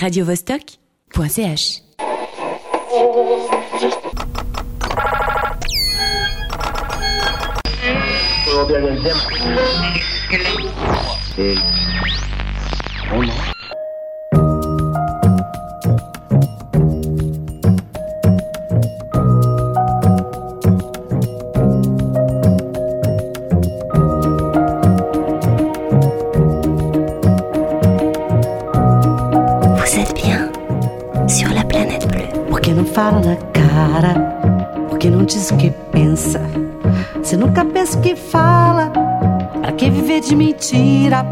[0.00, 1.82] radiovostok.ch
[13.08, 13.55] Vous
[40.26, 41.24] de mentira?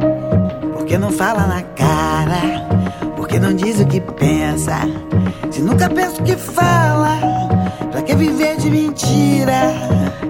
[0.73, 2.67] Porque não fala na cara,
[3.17, 4.79] porque não diz o que pensa.
[5.51, 7.19] Se nunca pensa o que fala,
[7.91, 9.73] pra que viver de mentira?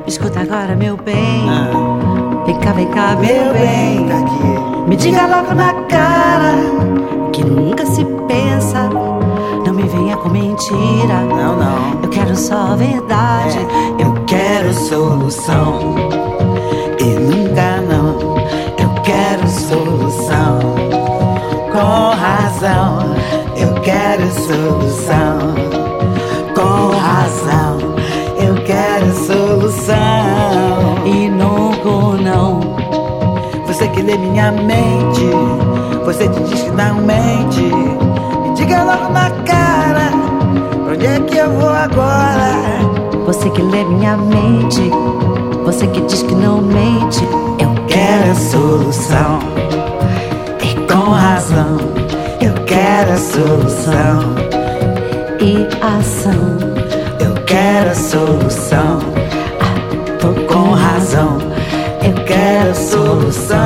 [0.07, 1.45] Escuta agora, meu bem.
[1.49, 4.07] Ah, Vem cá, vem cá, meu bem.
[4.07, 4.89] tá aqui.
[4.89, 6.53] Me diga logo na cara
[7.33, 8.89] que nunca se pensa.
[9.67, 11.21] Não me venha com mentira.
[11.29, 12.03] Não, não.
[12.03, 13.59] Eu quero só a verdade.
[13.99, 15.95] Eu quero solução
[24.47, 25.55] solução
[26.55, 27.79] com razão.
[28.39, 29.95] Eu quero solução.
[31.07, 32.61] E nunca não.
[33.67, 35.25] Você que lê minha mente,
[36.05, 37.63] você te diz que não mente.
[37.63, 40.11] Me diga logo na cara,
[40.85, 42.55] pra onde é que eu vou agora?
[43.27, 44.91] Você que lê minha mente.
[45.65, 47.25] Você que diz que não mente.
[47.59, 49.39] Eu Quero a solução
[53.15, 54.35] a solução,
[55.41, 56.59] e ação.
[57.25, 58.99] eu quero a solução
[59.61, 59.77] Ah,
[60.19, 61.39] tô com razão.
[62.03, 63.57] Eu quero a solução.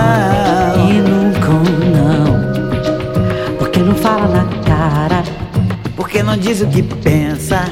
[0.91, 3.57] E nunca não.
[3.59, 5.23] Porque não fala na cara.
[5.97, 7.65] Porque não diz o que pensa,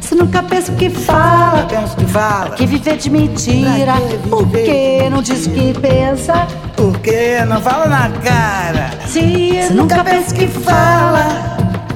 [0.00, 1.66] Você nunca pensa o que fala.
[1.68, 2.50] pensa o que fala.
[2.56, 3.92] Que viver de mentira.
[3.92, 4.18] Pra?
[4.30, 6.46] Por que não diz o que pensa?
[6.74, 9.01] Porque não fala na cara.
[9.12, 11.26] Você nunca pensa que fala.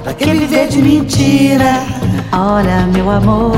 [0.05, 1.83] Pra que viver de mentira?
[2.31, 3.57] Olha, meu amor.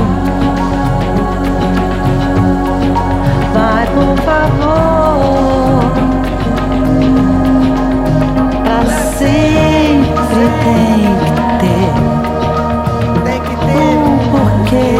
[3.53, 5.91] Vai, por favor.
[8.63, 8.81] Pra
[9.17, 11.91] sempre tem que ter
[13.25, 14.95] Tem que ter um porquê.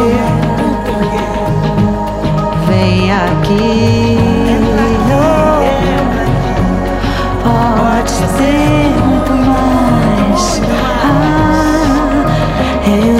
[2.68, 3.99] Vem aqui.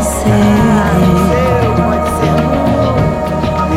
[0.00, 0.30] Eu sei.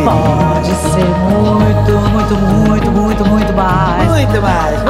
[0.05, 3.03] Pode ser muito, muito, muito, muito.
[3.25, 4.83] Muito mais, muito mais,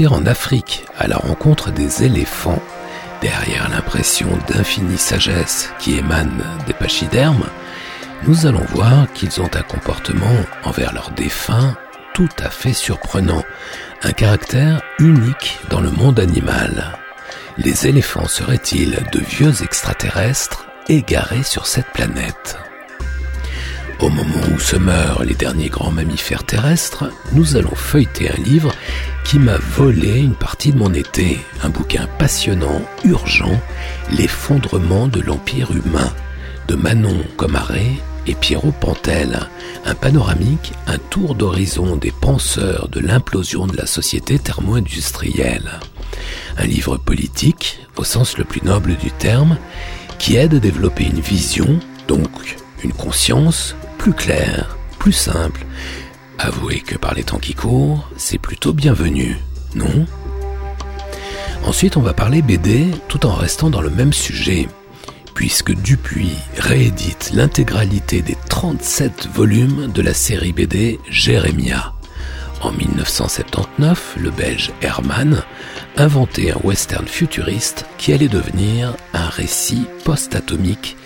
[0.00, 2.62] en Afrique à la rencontre des éléphants.
[3.20, 7.44] Derrière l'impression d'infinie sagesse qui émane des pachydermes,
[8.26, 11.76] nous allons voir qu'ils ont un comportement envers leurs défunts
[12.14, 13.44] tout à fait surprenant,
[14.02, 16.98] un caractère unique dans le monde animal.
[17.58, 22.56] Les éléphants seraient-ils de vieux extraterrestres égarés sur cette planète?
[24.00, 28.74] Au moment où se meurent les derniers grands mammifères terrestres, nous allons feuilleter un livre
[29.24, 31.38] qui m'a volé une partie de mon été.
[31.62, 33.60] Un bouquin passionnant, urgent,
[34.10, 36.12] L'effondrement de l'Empire humain,
[36.68, 37.92] de Manon Comaret
[38.26, 39.48] et Pierrot Pantel.
[39.84, 45.80] Un panoramique, un tour d'horizon des penseurs de l'implosion de la société thermo-industrielle.
[46.56, 49.56] Un livre politique, au sens le plus noble du terme,
[50.18, 55.64] qui aide à développer une vision, donc une conscience plus claire, plus simple.
[56.38, 59.36] Avouez que par les temps qui courent, c'est plutôt bienvenu,
[59.74, 60.06] non?
[61.64, 64.68] Ensuite, on va parler BD tout en restant dans le même sujet,
[65.34, 71.94] puisque Dupuis réédite l'intégralité des 37 volumes de la série BD Jérémia.
[72.62, 75.42] En 1979, le belge Herman
[75.96, 80.96] inventait un western futuriste qui allait devenir un récit post-atomique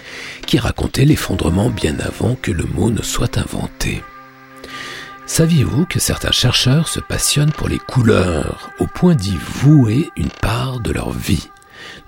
[0.46, 4.02] qui racontait l'effondrement bien avant que le mot ne soit inventé.
[5.26, 10.78] Saviez-vous que certains chercheurs se passionnent pour les couleurs au point d'y vouer une part
[10.78, 11.50] de leur vie?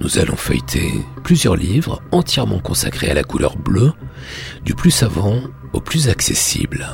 [0.01, 3.93] Nous allons feuilleter plusieurs livres entièrement consacrés à la couleur bleue,
[4.65, 5.41] du plus savant
[5.73, 6.87] au plus accessible.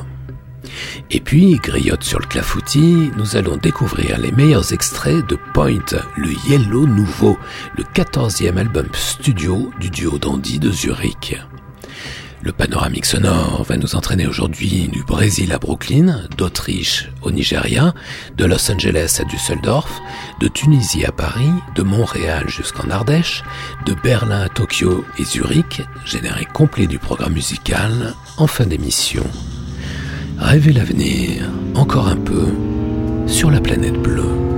[1.10, 5.84] Et puis, griotte sur le clafoutis, nous allons découvrir les meilleurs extraits de Point,
[6.16, 7.38] le Yellow Nouveau,
[7.76, 11.36] le quatorzième album studio du duo dandy de Zurich.
[12.44, 17.94] Le panoramique sonore va nous entraîner aujourd'hui du Brésil à Brooklyn, d'Autriche au Nigeria,
[18.36, 20.02] de Los Angeles à Düsseldorf,
[20.40, 23.42] de Tunisie à Paris, de Montréal jusqu'en Ardèche,
[23.86, 29.24] de Berlin à Tokyo et Zurich, générique complet du programme musical en fin d'émission.
[30.38, 32.48] Rêvez l'avenir, encore un peu,
[33.26, 34.53] sur la planète bleue.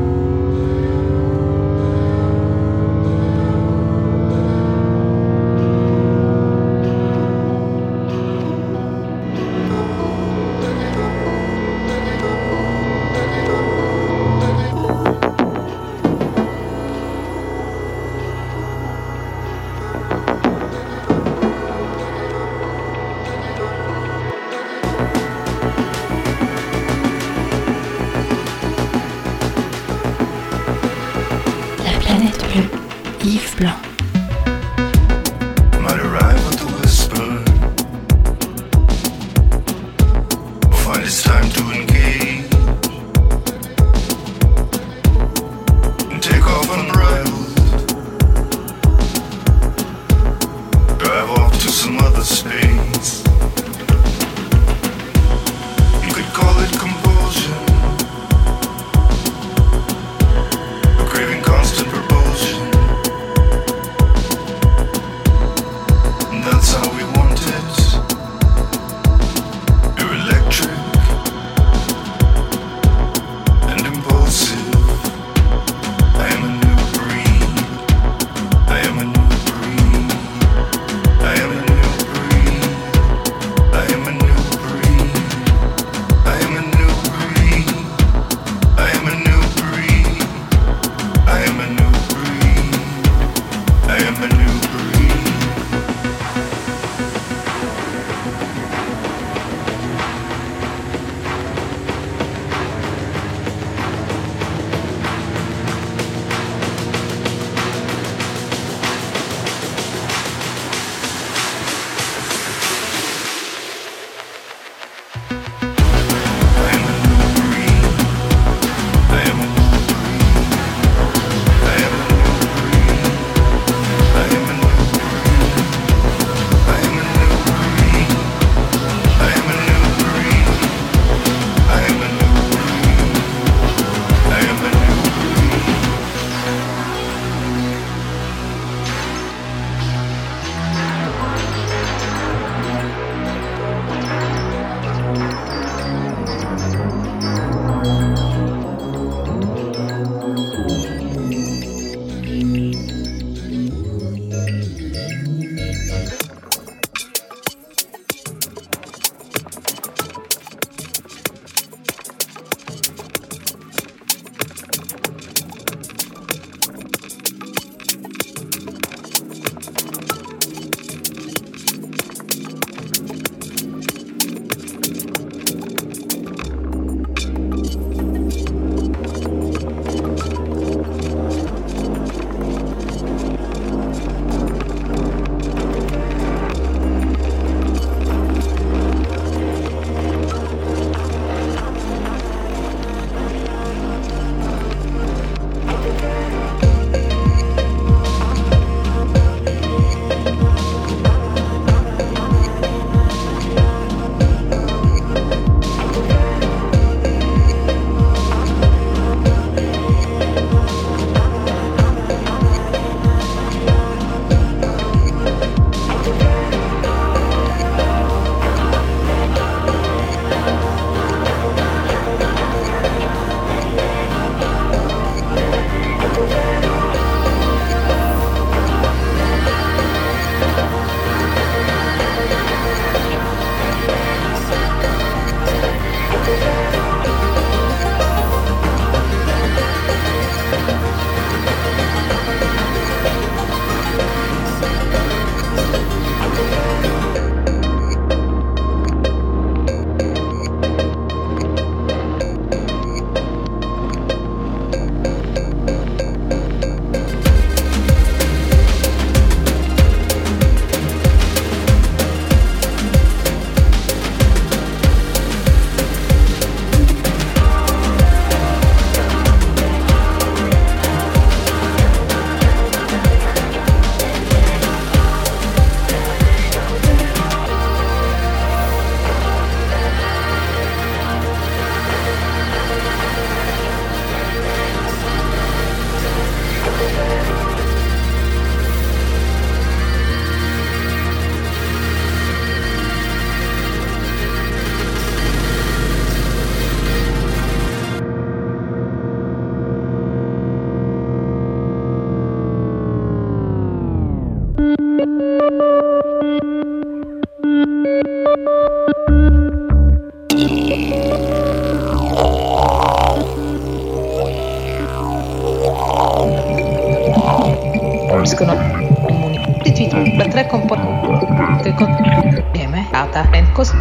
[321.62, 323.74] che con insieme data e cos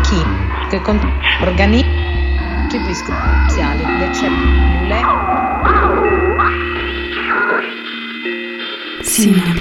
[0.00, 0.22] chi?
[0.68, 0.98] Che con
[1.42, 1.84] organi
[2.68, 3.12] tipisco
[3.48, 5.00] ziali le cellule.
[9.02, 9.54] Simile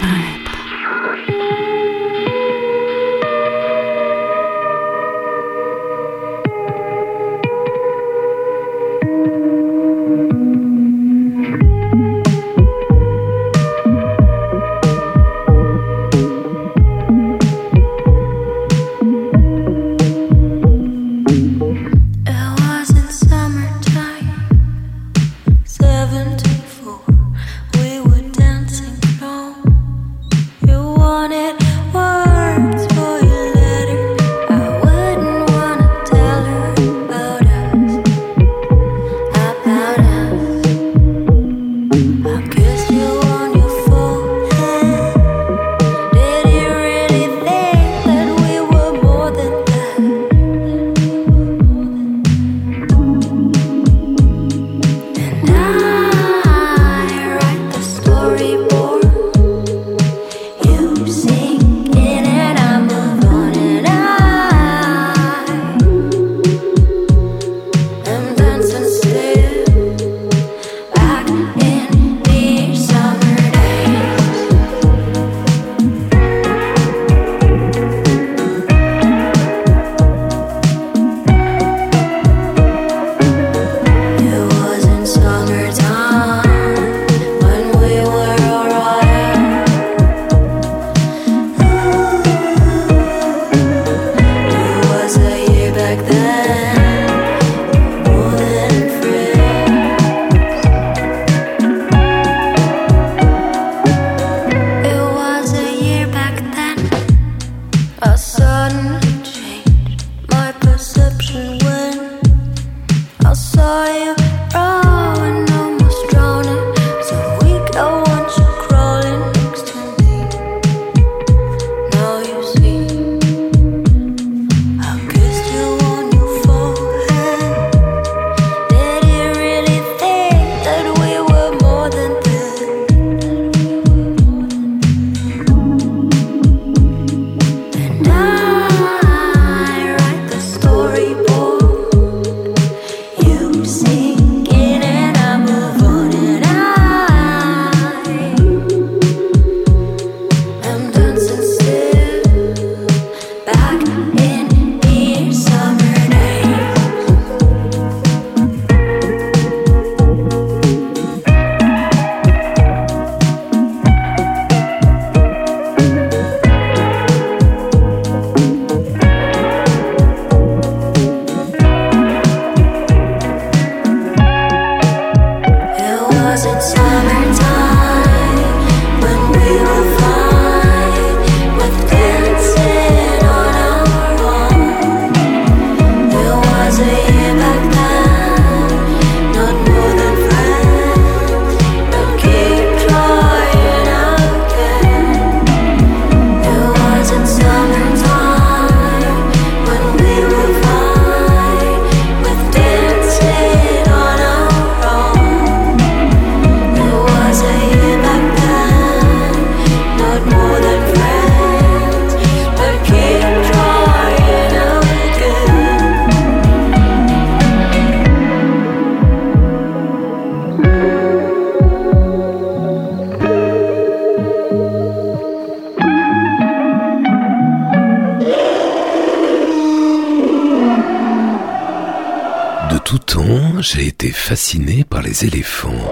[234.89, 235.91] par les éléphants.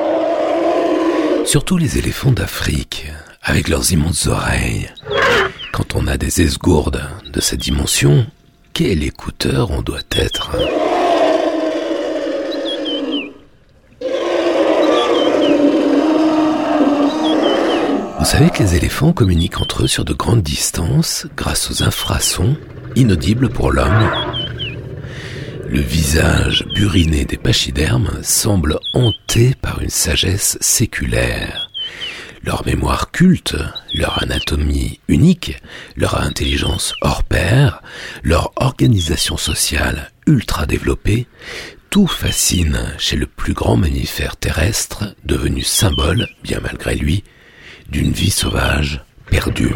[1.46, 3.08] Surtout les éléphants d'Afrique,
[3.44, 4.90] avec leurs immenses oreilles.
[5.74, 8.26] Quand on a des esgourdes de cette dimension,
[8.72, 10.52] quel écouteur on doit être?
[18.20, 22.56] Vous savez que les éléphants communiquent entre eux sur de grandes distances grâce aux infrasons
[22.96, 24.10] inaudibles pour l'homme.
[25.76, 31.70] Le visage buriné des pachydermes semble hanté par une sagesse séculaire.
[32.46, 33.58] Leur mémoire culte,
[33.94, 35.62] leur anatomie unique,
[35.98, 37.82] leur intelligence hors pair,
[38.24, 41.28] leur organisation sociale ultra développée,
[41.90, 47.26] tout fascine chez le plus grand mammifère terrestre devenu symbole, bien malgré lui,
[47.90, 49.76] d'une vie sauvage perdue.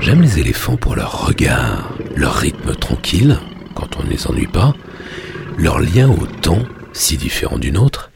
[0.00, 3.38] J'aime les éléphants pour leur regard, leur rythme tranquille,
[3.76, 4.74] quand on ne les ennuie pas,
[5.56, 8.10] leur lien au temps, si différent du nôtre,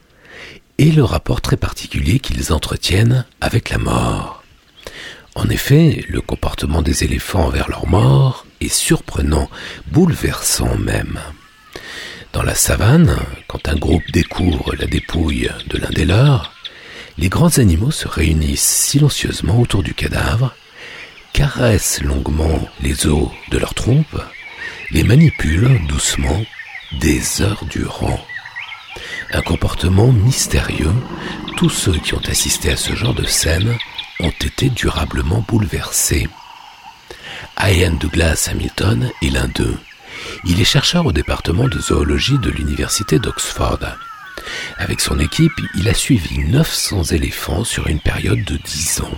[0.77, 4.43] et le rapport très particulier qu'ils entretiennent avec la mort.
[5.35, 9.49] En effet, le comportement des éléphants envers leur mort est surprenant,
[9.91, 11.19] bouleversant même.
[12.33, 16.53] Dans la savane, quand un groupe découvre la dépouille de l'un des leurs,
[17.17, 20.55] les grands animaux se réunissent silencieusement autour du cadavre,
[21.33, 24.21] caressent longuement les os de leur trompe,
[24.91, 26.43] les manipulent doucement
[26.99, 28.19] des heures durant.
[29.31, 30.93] Un comportement mystérieux,
[31.55, 33.77] tous ceux qui ont assisté à ce genre de scène
[34.19, 36.27] ont été durablement bouleversés.
[37.63, 39.77] Ian Douglas Hamilton est l'un d'eux.
[40.43, 43.79] Il est chercheur au département de zoologie de l'université d'Oxford.
[44.77, 49.17] Avec son équipe, il a suivi 900 éléphants sur une période de 10 ans.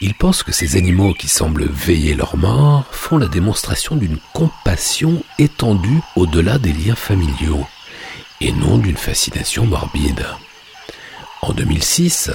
[0.00, 5.22] Il pense que ces animaux qui semblent veiller leur mort font la démonstration d'une compassion
[5.38, 7.66] étendue au-delà des liens familiaux
[8.40, 10.26] et non d'une fascination morbide.
[11.40, 12.30] En 2006,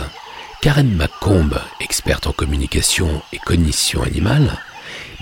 [0.62, 4.58] Karen McComb, experte en communication et cognition animale,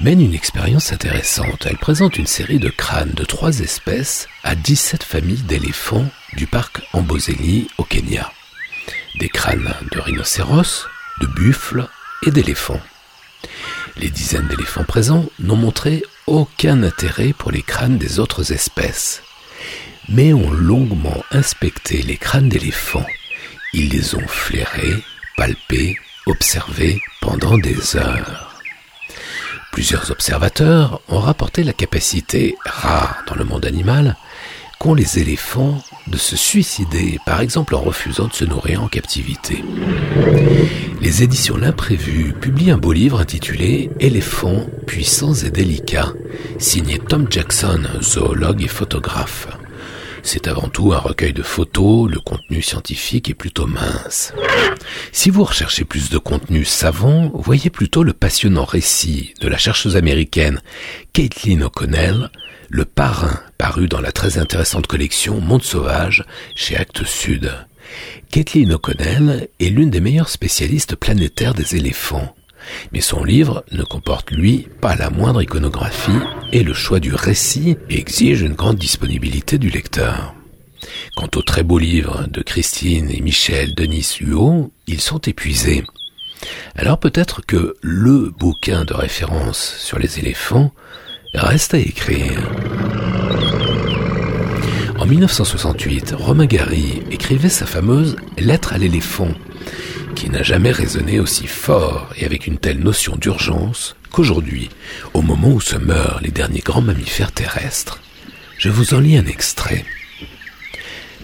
[0.02, 1.66] mène une expérience intéressante.
[1.66, 6.82] Elle présente une série de crânes de trois espèces à 17 familles d'éléphants du parc
[6.94, 8.32] Amboseli au Kenya.
[9.20, 10.88] Des crânes de rhinocéros,
[11.20, 11.88] de buffles
[12.28, 12.82] d'éléphants.
[13.98, 19.24] Les dizaines d'éléphants présents n'ont montré aucun intérêt pour les crânes des autres espèces,
[20.10, 23.06] mais ont longuement inspecté les crânes d'éléphants.
[23.74, 25.04] Ils les ont flairés,
[25.38, 28.62] palpés, observés pendant des heures.
[29.72, 34.18] Plusieurs observateurs ont rapporté la capacité rare dans le monde animal
[34.80, 39.64] qu'ont les éléphants de se suicider, par exemple en refusant de se nourrir en captivité.
[41.02, 46.14] Les éditions L'Imprévu publient un beau livre intitulé Éléphants puissants et délicats,
[46.58, 49.48] signé Tom Jackson, zoologue et photographe.
[50.24, 54.34] C'est avant tout un recueil de photos, le contenu scientifique est plutôt mince.
[55.12, 59.96] Si vous recherchez plus de contenu savant, voyez plutôt le passionnant récit de la chercheuse
[59.96, 60.62] américaine
[61.14, 62.30] Caitlin O'Connell,
[62.72, 67.52] Le Parrain, paru dans la très intéressante collection Monde Sauvage chez Actes Sud.
[68.30, 72.36] Caitlin O'Connell est l'une des meilleures spécialistes planétaires des éléphants.
[72.94, 76.20] Mais son livre ne comporte, lui, pas la moindre iconographie
[76.52, 80.36] et le choix du récit exige une grande disponibilité du lecteur.
[81.16, 85.84] Quant aux très beaux livres de Christine et Michel Denis Huot, ils sont épuisés.
[86.76, 90.72] Alors peut-être que le bouquin de référence sur les éléphants
[91.34, 92.50] reste à écrire.
[94.98, 99.32] En 1968, Romain Gary écrivait sa fameuse Lettre à l'éléphant,
[100.16, 104.70] qui n'a jamais résonné aussi fort et avec une telle notion d'urgence qu'aujourd'hui,
[105.14, 108.02] au moment où se meurent les derniers grands mammifères terrestres.
[108.58, 109.86] Je vous en lis un extrait.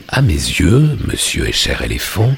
[0.07, 2.33] À mes yeux, monsieur et cher éléphant,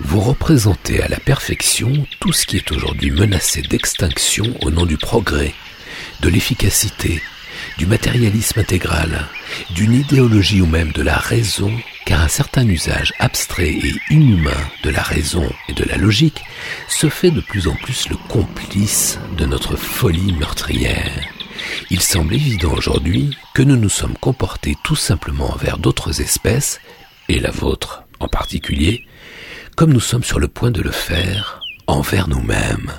[0.00, 4.96] vous représentez à la perfection tout ce qui est aujourd'hui menacé d'extinction au nom du
[4.96, 5.54] progrès,
[6.20, 7.22] de l'efficacité,
[7.76, 9.26] du matérialisme intégral,
[9.70, 11.72] d'une idéologie ou même de la raison,
[12.04, 16.42] car un certain usage abstrait et inhumain de la raison et de la logique
[16.88, 21.28] se fait de plus en plus le complice de notre folie meurtrière.
[21.90, 26.80] Il semble évident aujourd'hui que nous nous sommes comportés tout simplement envers d'autres espèces,
[27.28, 29.04] et la vôtre en particulier,
[29.76, 32.92] comme nous sommes sur le point de le faire envers nous-mêmes.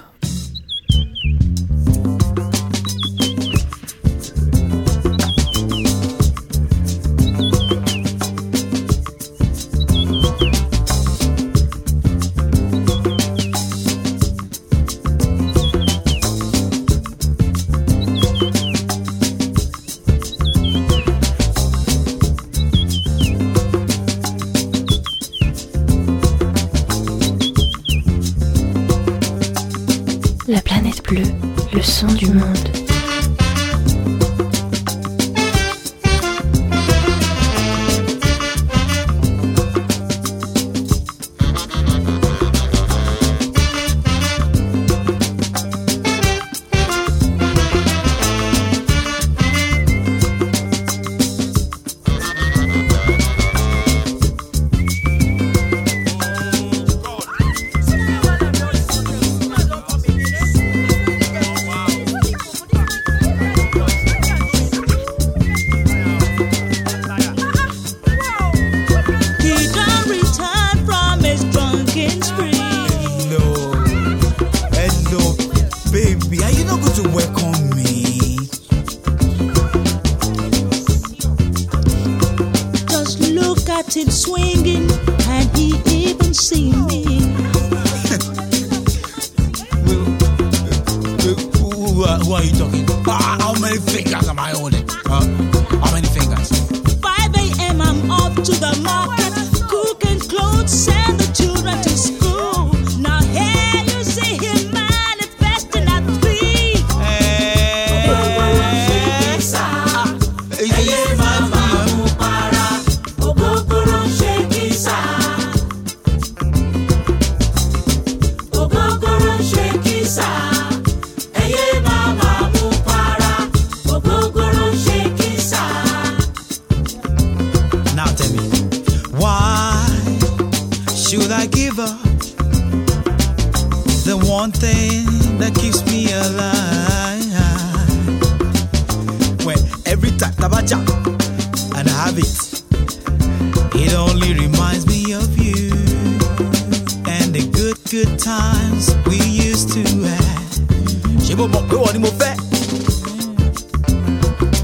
[151.53, 152.33] Mọ̀ pé wọ́n ni mo fẹ́?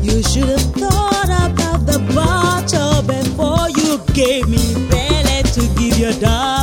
[0.08, 6.12] You should have thought about the bottle before you gave me belly to give you
[6.24, 6.55] double.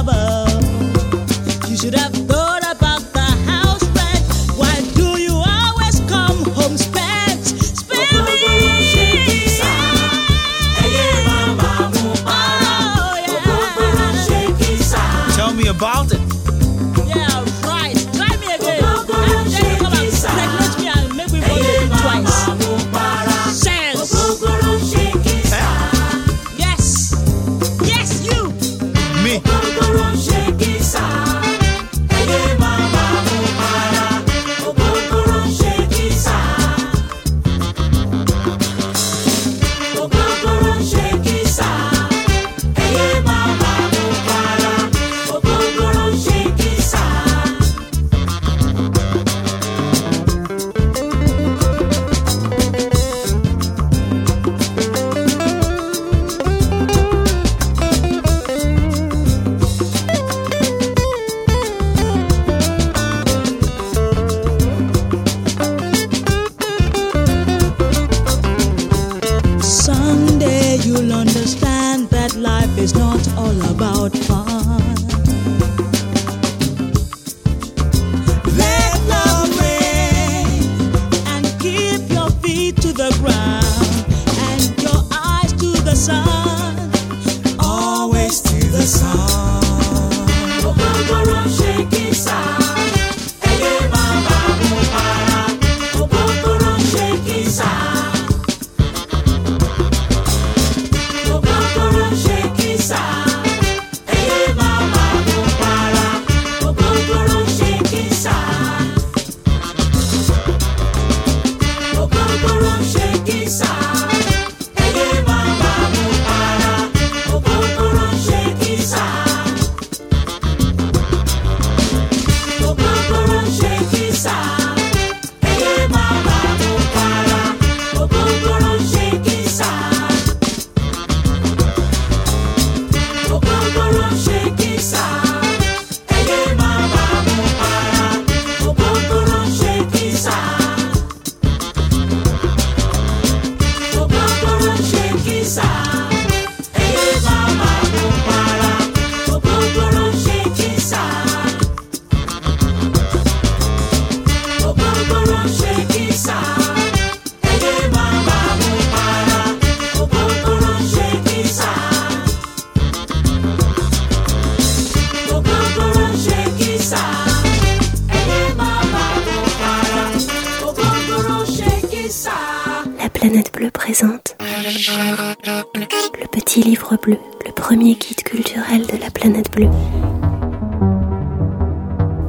[176.52, 179.70] Petit livre bleu, le premier guide culturel de la planète bleue.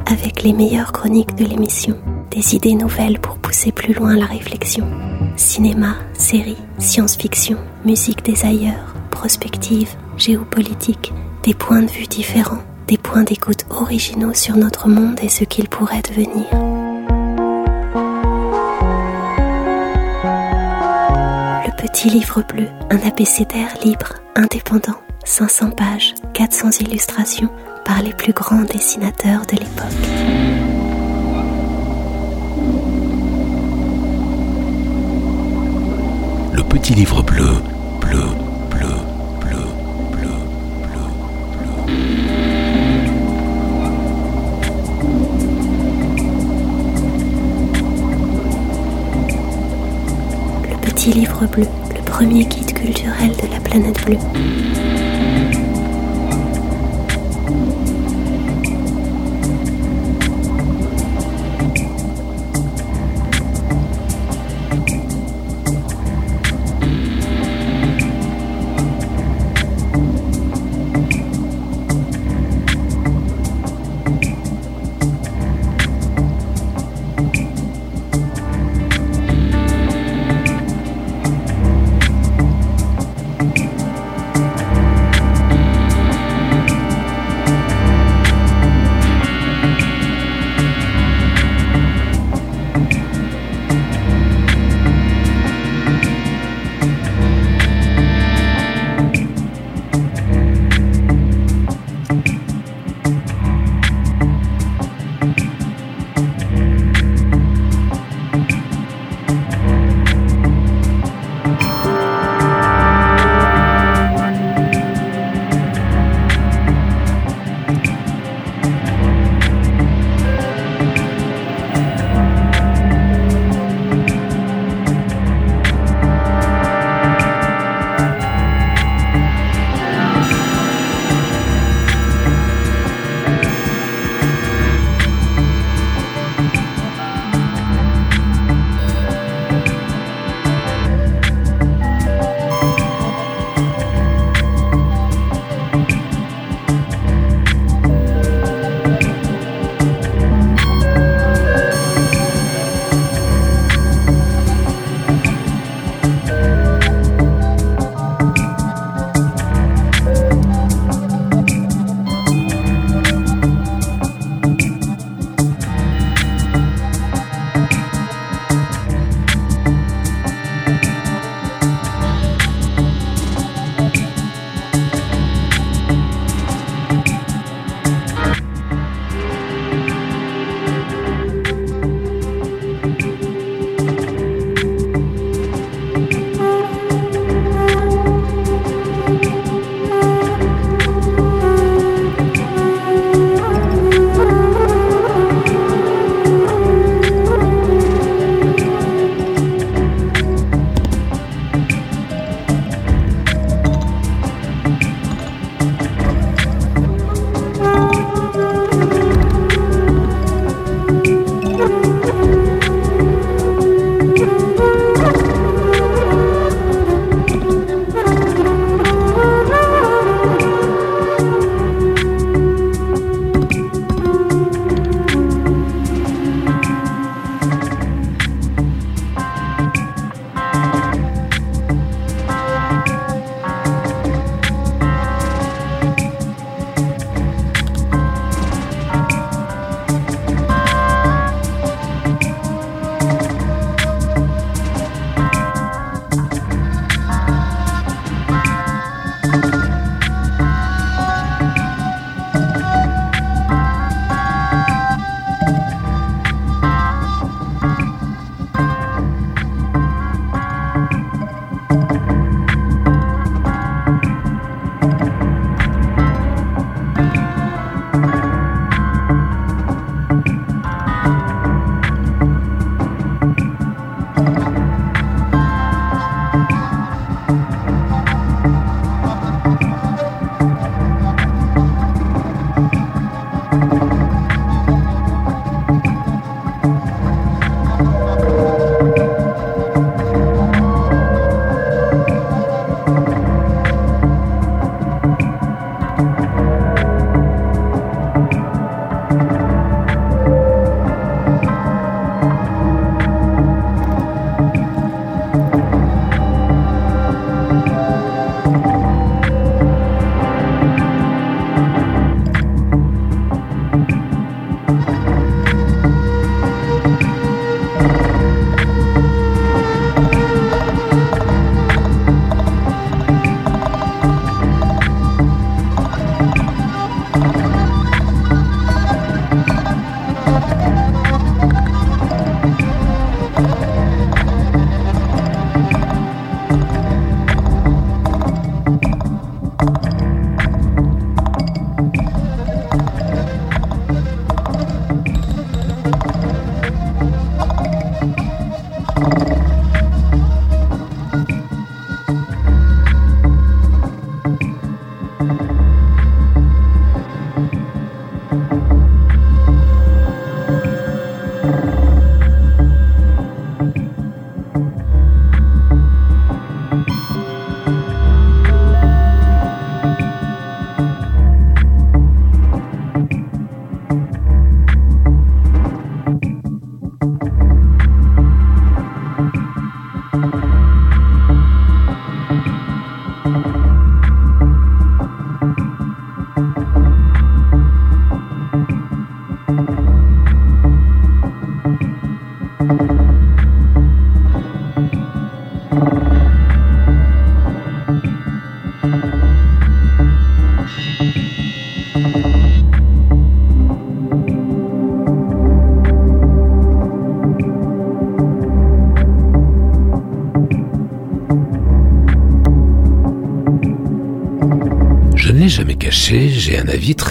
[0.05, 1.97] Avec les meilleures chroniques de l'émission,
[2.31, 4.87] des idées nouvelles pour pousser plus loin la réflexion.
[5.35, 11.11] Cinéma, séries, science-fiction, musique des ailleurs, prospective, géopolitique,
[11.43, 15.67] des points de vue différents, des points d'écoute originaux sur notre monde et ce qu'il
[15.67, 16.72] pourrait devenir.
[21.93, 27.49] Petit livre bleu, un abécédaire libre, indépendant, 500 pages, 400 illustrations
[27.85, 29.85] par les plus grands dessinateurs de l'époque.
[36.53, 37.45] Le petit livre bleu,
[38.01, 38.23] bleu,
[38.71, 38.87] bleu,
[39.39, 39.61] bleu,
[40.11, 41.93] bleu, bleu, bleu.
[50.81, 51.82] Petit Livre Bleu, le
[52.13, 54.92] premier guide culturel de la planète bleue.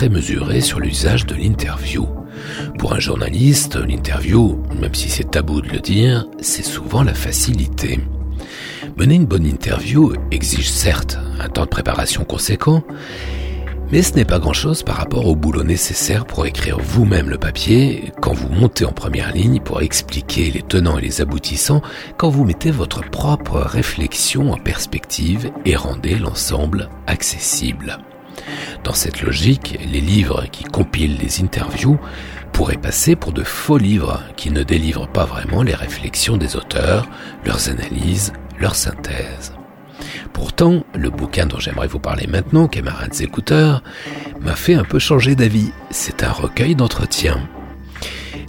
[0.03, 2.09] Très mesuré sur l'usage de l'interview.
[2.77, 8.01] Pour un journaliste, l'interview, même si c'est tabou de le dire, c'est souvent la facilité.
[8.97, 12.83] Mener une bonne interview exige certes un temps de préparation conséquent,
[13.93, 18.11] mais ce n'est pas grand-chose par rapport au boulot nécessaire pour écrire vous-même le papier
[18.21, 21.81] quand vous montez en première ligne pour expliquer les tenants et les aboutissants,
[22.17, 28.01] quand vous mettez votre propre réflexion en perspective et rendez l'ensemble accessible.
[28.85, 31.99] Dans cette logique, les livres qui compilent les interviews
[32.53, 37.09] pourraient passer pour de faux livres qui ne délivrent pas vraiment les réflexions des auteurs,
[37.45, 39.55] leurs analyses, leurs synthèses.
[40.33, 43.83] Pourtant, le bouquin dont j'aimerais vous parler maintenant, camarades écouteurs,
[44.40, 45.71] m'a fait un peu changer d'avis.
[45.90, 47.49] C'est un recueil d'entretien.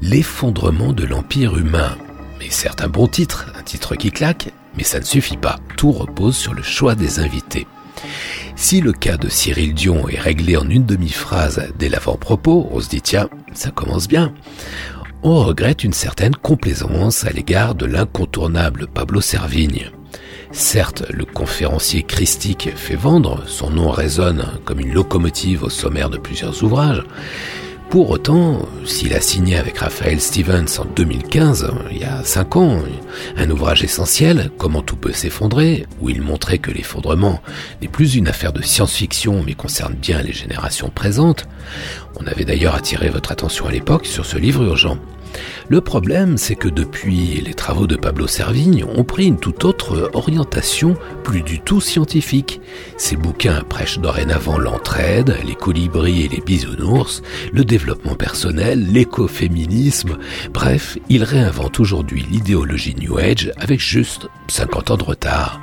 [0.02, 1.96] L'effondrement de l'Empire humain.
[2.42, 5.60] Et certes un bon titre, un titre qui claque, mais ça ne suffit pas.
[5.78, 7.68] Tout repose sur le choix des invités.
[8.56, 12.90] Si le cas de Cyril Dion est réglé en une demi-phrase dès l'avant-propos, on se
[12.90, 14.34] dit tiens, ça commence bien.
[15.24, 19.90] On regrette une certaine complaisance à l'égard de l'incontournable Pablo Servigne.
[20.52, 26.18] Certes, le conférencier christique fait vendre, son nom résonne comme une locomotive au sommaire de
[26.18, 27.04] plusieurs ouvrages.
[27.90, 32.80] Pour autant, s'il a signé avec Raphaël Stevens en 2015, il y a cinq ans,
[33.38, 37.40] un ouvrage essentiel, Comment tout peut s'effondrer, où il montrait que l'effondrement
[37.82, 41.46] n'est plus une affaire de science-fiction mais concerne bien les générations présentes,
[42.20, 44.98] on avait d'ailleurs attiré votre attention à l'époque sur ce livre urgent.
[45.70, 50.10] Le problème, c'est que depuis, les travaux de Pablo Servigne ont pris une toute autre
[50.14, 52.62] orientation, plus du tout scientifique.
[52.98, 57.22] Ses bouquins prêchent dorénavant l'entraide, les colibris et les bisounours,
[57.52, 60.18] le développement personnel, l'écoféminisme,
[60.54, 65.62] bref, il réinvente aujourd'hui l'idéologie New Age avec juste 50 ans de retard,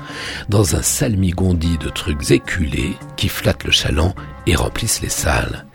[0.48, 4.14] dans un salmigondi de trucs éculés qui flattent le chaland
[4.46, 5.66] et remplissent les salles.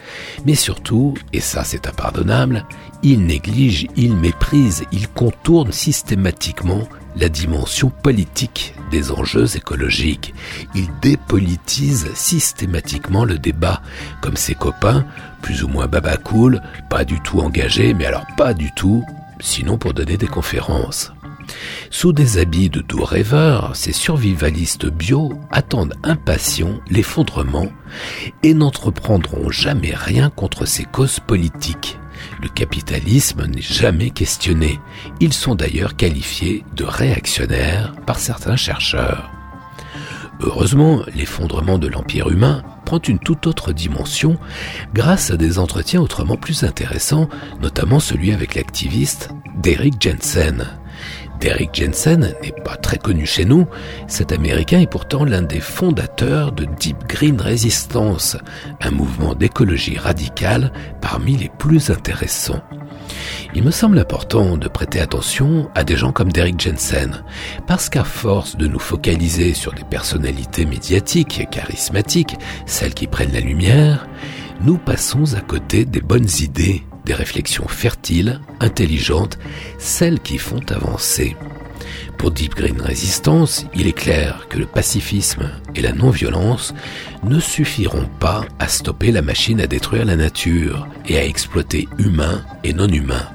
[0.45, 2.65] Mais surtout, et ça c'est impardonnable,
[3.03, 10.33] il néglige, il méprise, il contourne systématiquement la dimension politique des enjeux écologiques.
[10.75, 13.81] Il dépolitise systématiquement le débat,
[14.21, 15.05] comme ses copains,
[15.41, 19.03] plus ou moins babacool, pas du tout engagés, mais alors pas du tout,
[19.39, 21.13] sinon pour donner des conférences.
[21.91, 27.67] Sous des habits de doux rêveurs, ces survivalistes bio attendent impatients l'effondrement
[28.43, 31.97] et n'entreprendront jamais rien contre ces causes politiques.
[32.41, 34.79] Le capitalisme n'est jamais questionné.
[35.19, 39.31] Ils sont d'ailleurs qualifiés de réactionnaires par certains chercheurs.
[40.41, 44.37] Heureusement, l'effondrement de l'Empire humain prend une toute autre dimension
[44.93, 47.29] grâce à des entretiens autrement plus intéressants,
[47.61, 50.65] notamment celui avec l'activiste Derrick Jensen.
[51.39, 53.67] Derrick Jensen n'est pas très connu chez nous,
[54.07, 58.37] cet Américain est pourtant l'un des fondateurs de Deep Green Resistance,
[58.81, 60.71] un mouvement d'écologie radicale
[61.01, 62.61] parmi les plus intéressants.
[63.53, 67.23] Il me semble important de prêter attention à des gens comme Derrick Jensen,
[67.67, 73.33] parce qu'à force de nous focaliser sur des personnalités médiatiques et charismatiques, celles qui prennent
[73.33, 74.07] la lumière,
[74.61, 79.37] nous passons à côté des bonnes idées des réflexions fertiles, intelligentes,
[79.77, 81.35] celles qui font avancer.
[82.17, 86.73] Pour Deep Green Resistance, il est clair que le pacifisme et la non-violence
[87.23, 92.43] ne suffiront pas à stopper la machine à détruire la nature et à exploiter humains
[92.63, 93.29] et non-humains.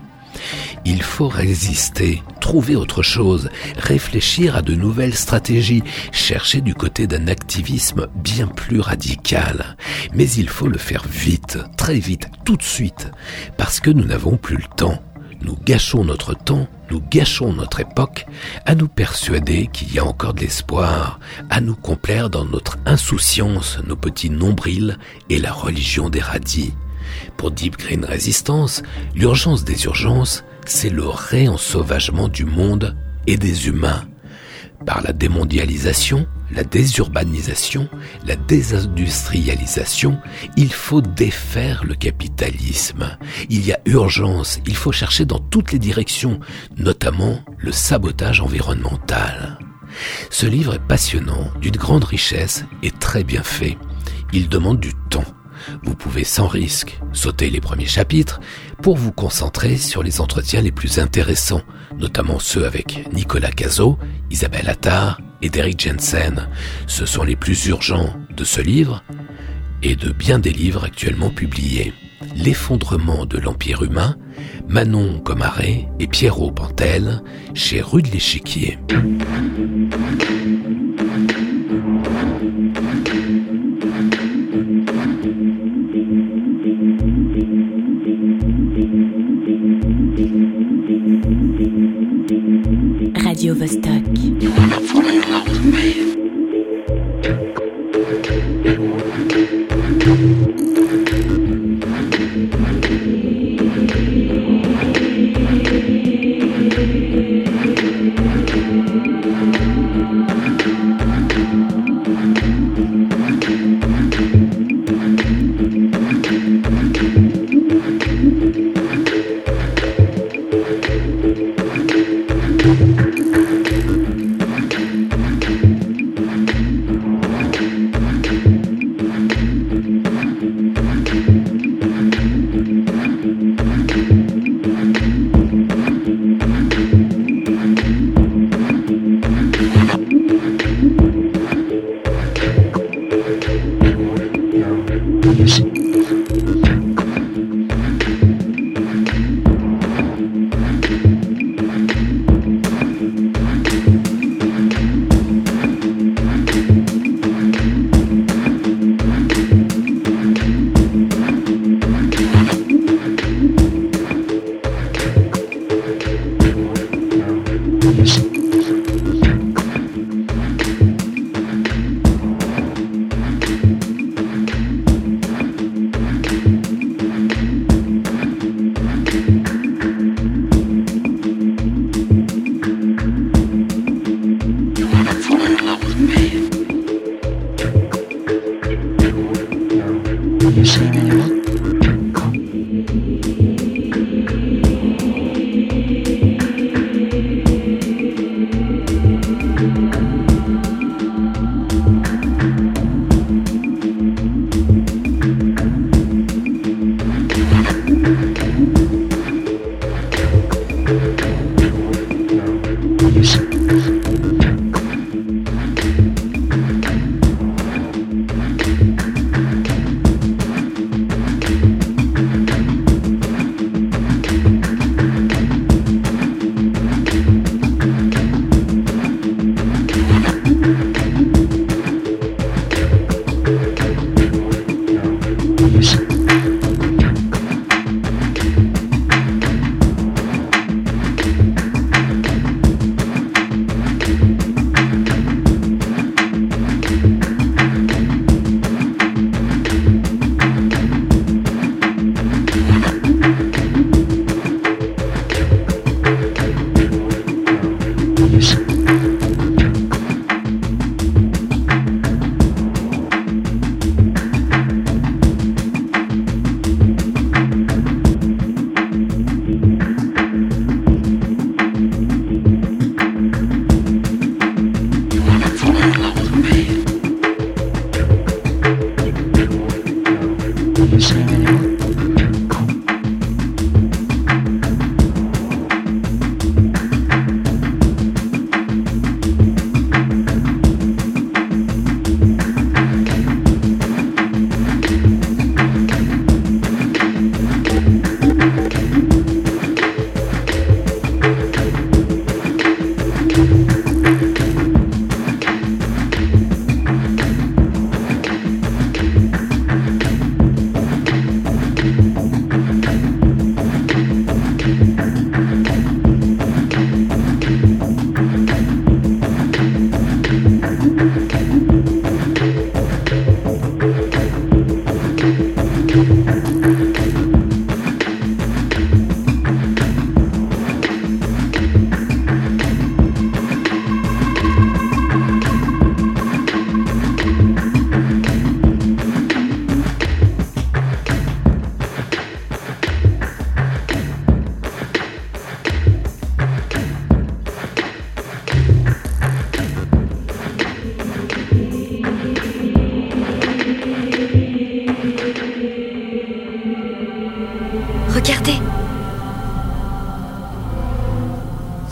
[0.85, 7.29] Il faut résister, trouver autre chose, réfléchir à de nouvelles stratégies, chercher du côté d'un
[7.29, 9.77] activisme bien plus radical.
[10.15, 13.11] Mais il faut le faire vite, très vite, tout de suite,
[13.59, 15.03] parce que nous n'avons plus le temps.
[15.43, 18.27] Nous gâchons notre temps, nous gâchons notre époque
[18.67, 21.19] à nous persuader qu'il y a encore de l'espoir,
[21.49, 24.99] à nous complaire dans notre insouciance, nos petits nombrils
[25.31, 26.75] et la religion des radis.
[27.37, 28.83] Pour Deep Green Resistance,
[29.15, 32.97] l'urgence des urgences, c'est le réensauvagement du monde
[33.27, 34.05] et des humains.
[34.87, 37.89] Par la démondialisation, la désurbanisation,
[38.27, 40.19] la désindustrialisation,
[40.57, 43.17] il faut défaire le capitalisme.
[43.51, 46.41] Il y a urgence, il faut chercher dans toutes les directions,
[46.79, 49.59] notamment le sabotage environnemental.
[50.31, 53.77] Ce livre est passionnant, d'une grande richesse et très bien fait.
[54.33, 55.25] Il demande du temps.
[55.83, 58.41] Vous pouvez sans risque sauter les premiers chapitres
[58.83, 61.63] pour vous concentrer sur les entretiens les plus intéressants,
[61.99, 63.99] notamment ceux avec Nicolas Cazot,
[64.31, 66.49] Isabelle Attard et Derek Jensen.
[66.87, 69.03] Ce sont les plus urgents de ce livre
[69.83, 71.93] et de bien des livres actuellement publiés.
[72.37, 74.17] L'effondrement de l'Empire humain,
[74.69, 77.23] Manon Comaret et Pierrot Pantel
[77.55, 78.79] chez Rue de l'Échiquier.
[93.51, 93.90] Radio Vesta.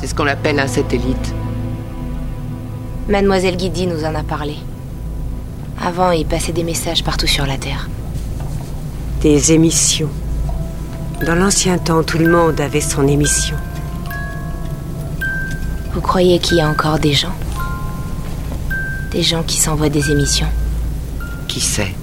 [0.09, 1.35] Ce qu'on appelle un satellite.
[3.09, 4.57] Mademoiselle Guidi nous en a parlé.
[5.81, 7.89] Avant, il passait des messages partout sur la Terre.
[9.21, 10.09] Des émissions.
[11.27, 13.57] Dans l'ancien temps, tout le monde avait son émission.
[15.93, 17.35] Vous croyez qu'il y a encore des gens?
[19.13, 20.49] Des gens qui s'envoient des émissions?
[21.49, 21.95] Qui sait?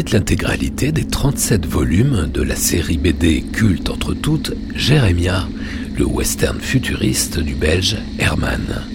[0.00, 5.46] L'intégralité des 37 volumes de la série BD culte entre toutes, Jérémia,
[5.98, 8.86] le western futuriste du belge Herman.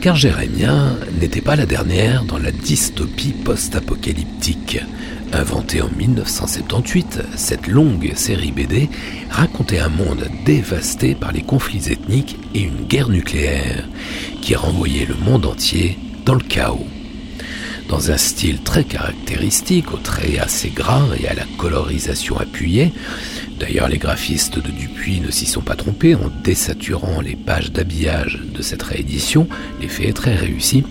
[0.00, 4.80] Car Jérémia n'était pas la dernière dans la dystopie post-apocalyptique.
[5.32, 8.90] Inventée en 1978, cette longue série BD
[9.30, 13.84] racontait un monde dévasté par les conflits ethniques et une guerre nucléaire
[14.42, 16.88] qui renvoyait le monde entier dans le chaos.
[17.88, 22.92] Dans un style très caractéristique, aux traits assez gras et à la colorisation appuyée,
[23.60, 28.40] d'ailleurs les graphistes de Dupuis ne s'y sont pas trompés en désaturant les pages d'habillage
[28.54, 29.46] de cette réédition,
[29.80, 30.84] l'effet est très réussi,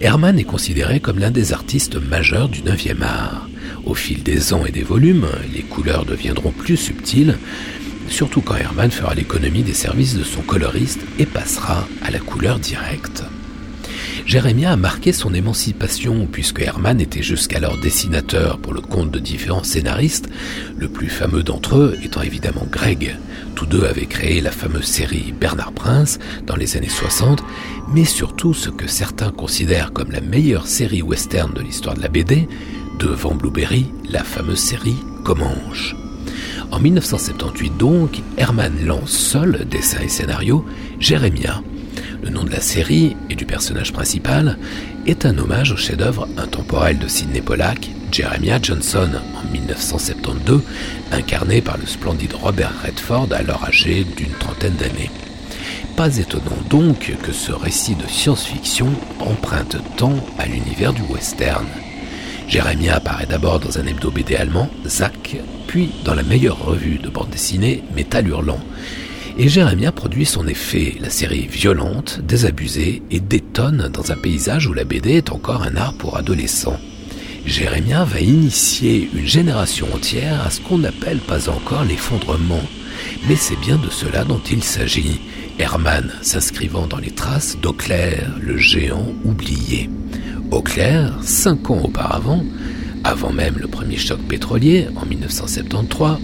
[0.00, 3.48] Herman est considéré comme l'un des artistes majeurs du 9e art.
[3.84, 7.36] Au fil des ans et des volumes, les couleurs deviendront plus subtiles,
[8.08, 12.58] surtout quand Herman fera l'économie des services de son coloriste et passera à la couleur
[12.58, 13.22] directe.
[14.26, 19.64] Jérémia a marqué son émancipation puisque Herman était jusqu'alors dessinateur pour le compte de différents
[19.64, 20.28] scénaristes,
[20.76, 23.16] le plus fameux d'entre eux étant évidemment Greg.
[23.54, 27.42] Tous deux avaient créé la fameuse série Bernard Prince dans les années 60,
[27.92, 32.08] mais surtout ce que certains considèrent comme la meilleure série western de l'histoire de la
[32.08, 32.48] BD,
[32.98, 35.94] devant Blueberry, la fameuse série Comanche.
[36.70, 40.64] En 1978 donc, Herman lance seul, dessin et scénario,
[40.98, 41.62] Jérémia.
[42.22, 44.56] Le nom de la série et du personnage principal
[45.06, 50.62] est un hommage au chef-d'œuvre intemporel de Sidney Pollack, Jeremiah Johnson, en 1972,
[51.10, 55.10] incarné par le splendide Robert Redford, alors âgé d'une trentaine d'années.
[55.96, 61.66] Pas étonnant donc que ce récit de science-fiction emprunte tant à l'univers du western.
[62.46, 67.08] Jérémia apparaît d'abord dans un hebdo BD allemand, Zack, puis dans la meilleure revue de
[67.08, 68.60] bande dessinée, Métal Hurlant.
[69.38, 74.74] Et Jérémia produit son effet, la série violente, désabusée et détonne dans un paysage où
[74.74, 76.78] la BD est encore un art pour adolescents.
[77.46, 82.62] Jérémia va initier une génération entière à ce qu'on n'appelle pas encore l'effondrement.
[83.26, 85.20] Mais c'est bien de cela dont il s'agit.
[85.58, 89.88] Herman s'inscrivant dans les traces d'Auclair, le géant oublié.
[90.50, 92.44] Auclair, cinq ans auparavant,
[93.02, 96.18] avant même le premier choc pétrolier en 1973,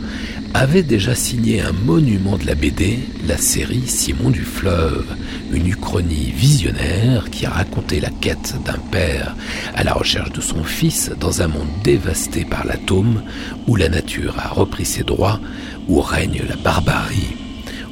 [0.55, 5.07] avait déjà signé un monument de la BD, la série Simon du Fleuve,
[5.53, 9.37] une uchronie visionnaire qui a raconté la quête d'un père
[9.75, 13.23] à la recherche de son fils dans un monde dévasté par l'atome,
[13.67, 15.41] où la nature a repris ses droits,
[15.89, 17.37] où règne la barbarie.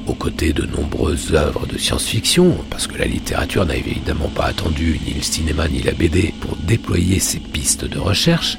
[0.07, 5.01] Aux côtés de nombreuses œuvres de science-fiction, parce que la littérature n'a évidemment pas attendu
[5.07, 8.57] ni le cinéma ni la BD pour déployer ses pistes de recherche,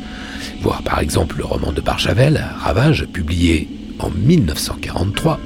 [0.62, 3.68] voir par exemple le roman de Barjavel, Ravage, publié
[4.00, 5.40] en 1943.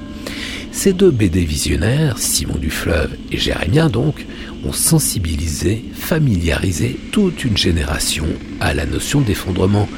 [0.72, 4.26] Ces deux BD visionnaires, Simon du Fleuve et Jérémien donc,
[4.66, 8.26] ont sensibilisé, familiarisé toute une génération
[8.60, 9.90] à la notion d'effondrement,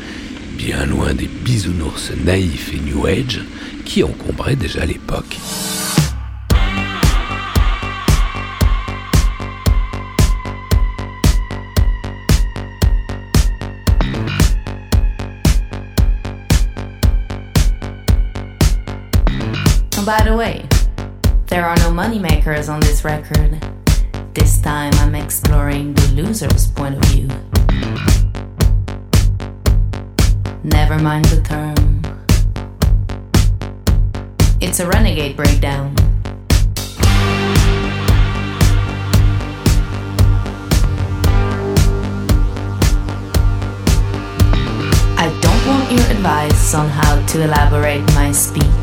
[0.58, 3.42] bien loin des bisounours naïfs et New Age
[3.86, 5.38] qui encombraient déjà l'époque.
[20.06, 20.68] By the way,
[21.48, 23.58] there are no moneymakers on this record.
[24.34, 27.28] This time I'm exploring the loser's point of view.
[30.62, 32.02] Never mind the term.
[34.60, 35.96] It's a renegade breakdown.
[45.18, 48.83] I don't want your advice on how to elaborate my speech.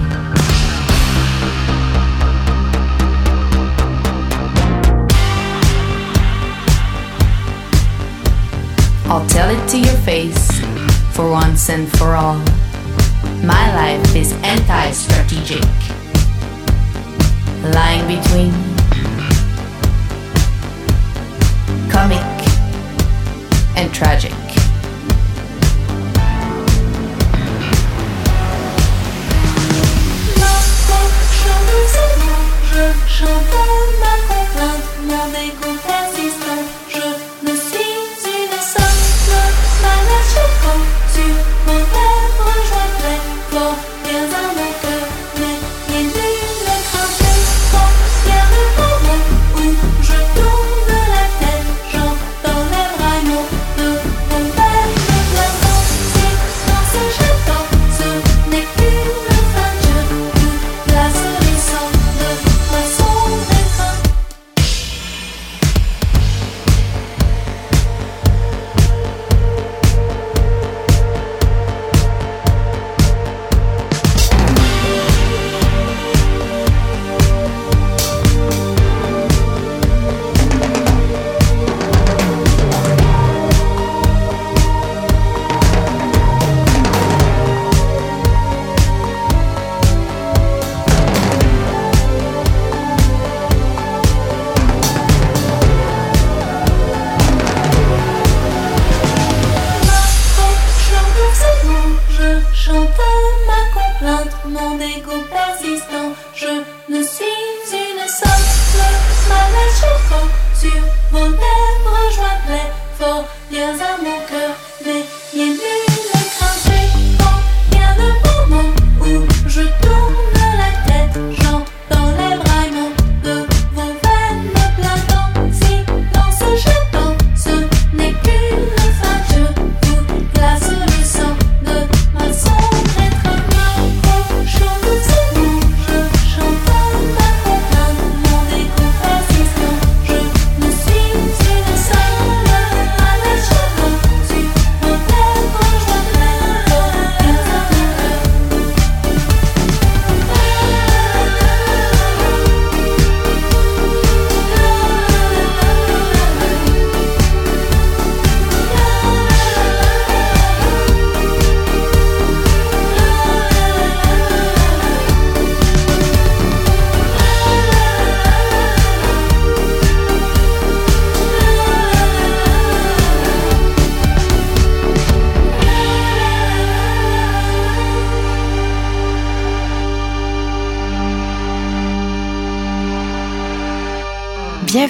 [9.11, 10.61] I'll tell it to your face,
[11.13, 12.39] for once and for all.
[13.43, 15.65] My life is anti strategic,
[17.75, 18.53] lying between
[21.91, 22.23] comic
[23.75, 24.40] and tragic.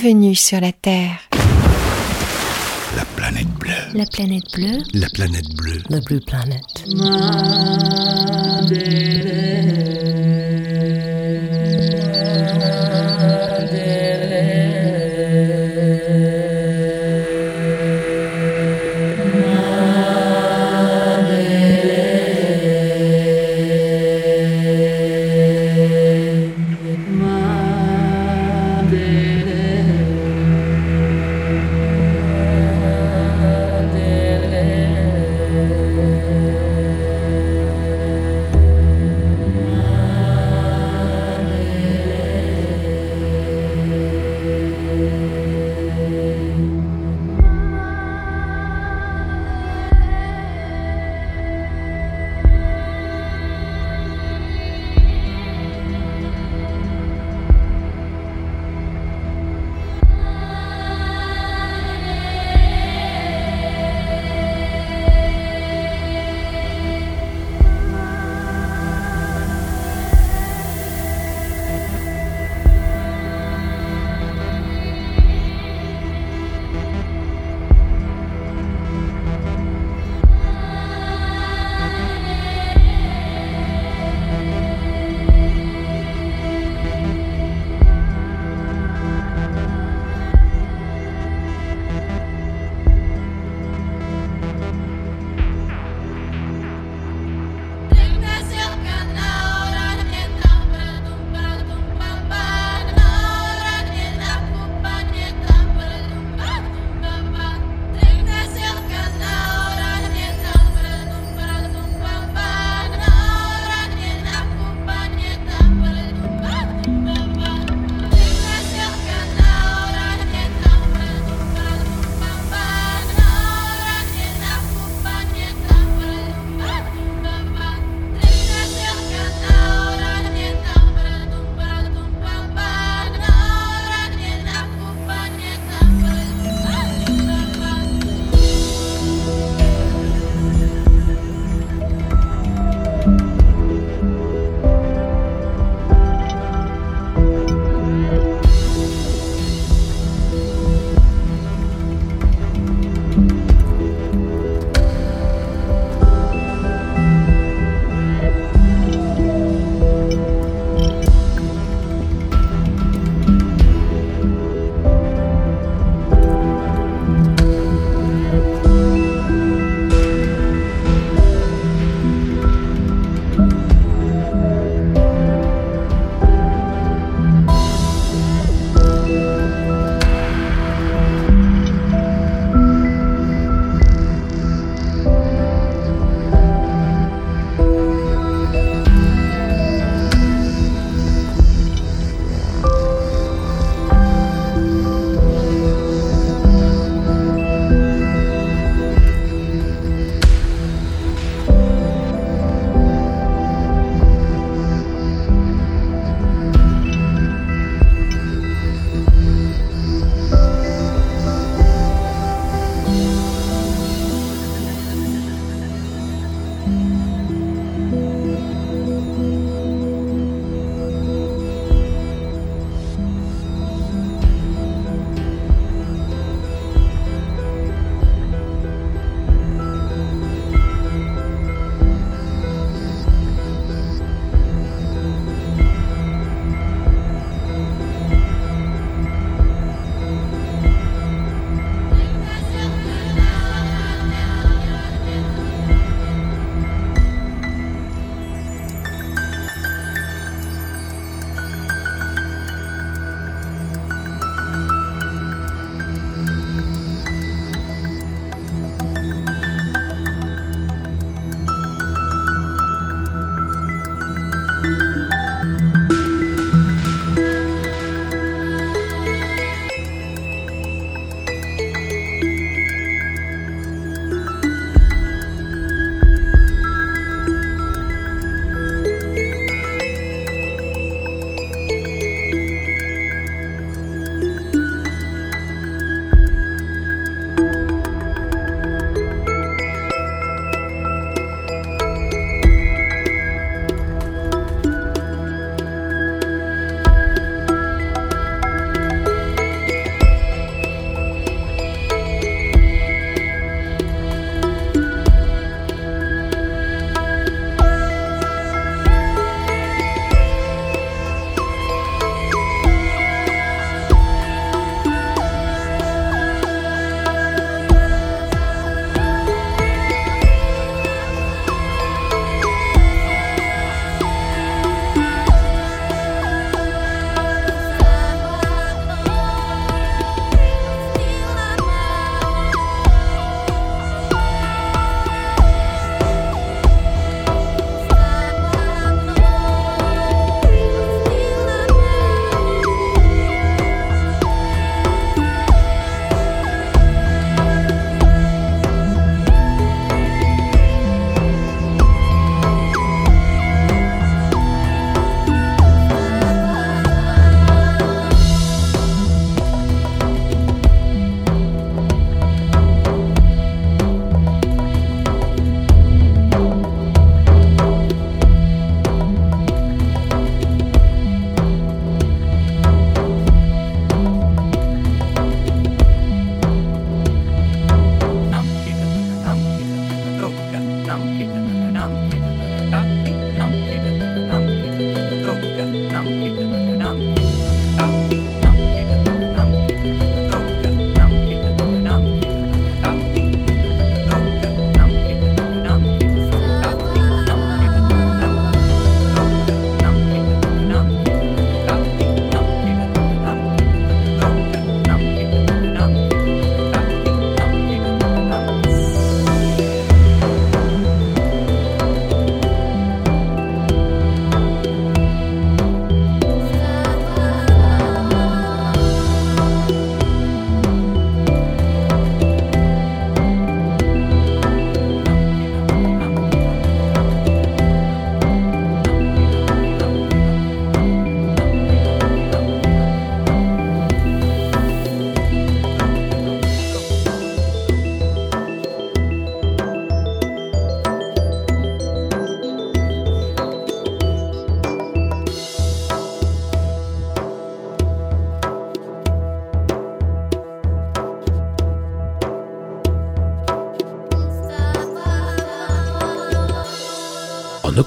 [0.03, 1.29] Bienvenue sur la Terre.
[2.95, 3.71] La planète bleue.
[3.93, 4.79] La planète bleue.
[4.95, 5.79] La planète bleue.
[5.91, 6.85] La bleue planète.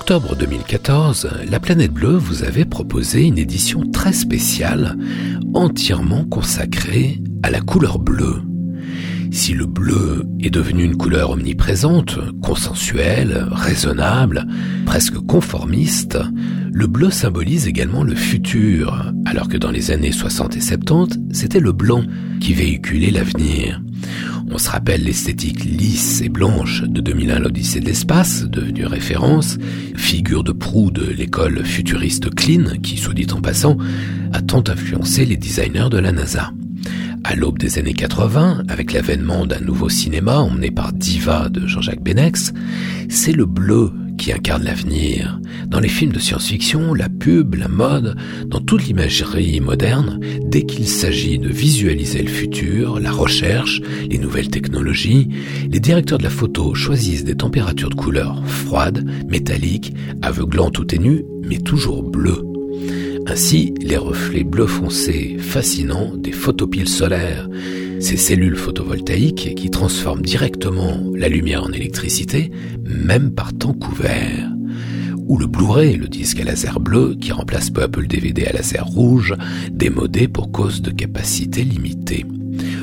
[0.05, 4.99] Octobre 2014, La Planète Bleue vous avait proposé une édition très spéciale,
[5.55, 8.43] entièrement consacrée à la couleur bleue.
[9.33, 14.47] Si le bleu est devenu une couleur omniprésente, consensuelle, raisonnable,
[14.85, 16.19] presque conformiste,
[16.71, 21.61] le bleu symbolise également le futur, alors que dans les années 60 et 70, c'était
[21.61, 22.05] le blanc
[22.43, 23.81] qui véhiculait l'avenir.
[24.55, 29.59] On se rappelle l'esthétique lisse et blanche de 2001 l'Odyssée de l'espace, devenue référence,
[29.97, 33.77] figure de proue de l'école futuriste Clean, qui, soit dit en passant,
[34.33, 36.53] a tant influencé les designers de la NASA.
[37.25, 42.05] À l'aube des années 80, avec l'avènement d'un nouveau cinéma emmené par Diva de Jean-Jacques
[42.05, 42.53] Benex,
[43.09, 45.41] c'est le bleu qui incarne l'avenir.
[45.67, 50.87] Dans les films de science-fiction, la pub, la mode, dans toute l'imagerie moderne, dès qu'il
[50.87, 55.29] s'agit de visualiser le futur, la recherche, les nouvelles technologies,
[55.69, 61.25] les directeurs de la photo choisissent des températures de couleur froides, métalliques, aveuglantes ou ténues,
[61.43, 62.54] mais toujours bleues.
[63.27, 67.49] Ainsi, les reflets bleu foncé fascinants des photopiles solaires,
[67.99, 72.51] ces cellules photovoltaïques qui transforment directement la lumière en électricité,
[72.85, 74.51] même par temps couvert.
[75.27, 78.45] Ou le Blu-ray, le disque à laser bleu qui remplace peu à peu le DVD
[78.45, 79.35] à laser rouge,
[79.71, 82.27] démodé pour cause de capacité limitée.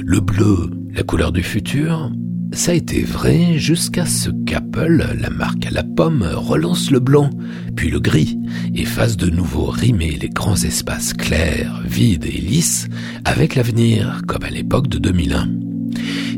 [0.04, 2.12] Le bleu, la couleur du futur,
[2.52, 7.30] ça a été vrai jusqu'à ce qu'Apple, la marque à la pomme, relance le blanc,
[7.76, 8.38] puis le gris,
[8.76, 12.88] et fasse de nouveau rimer les grands espaces clairs, vides et lisses
[13.26, 15.71] avec l'avenir, comme à l'époque de 2001.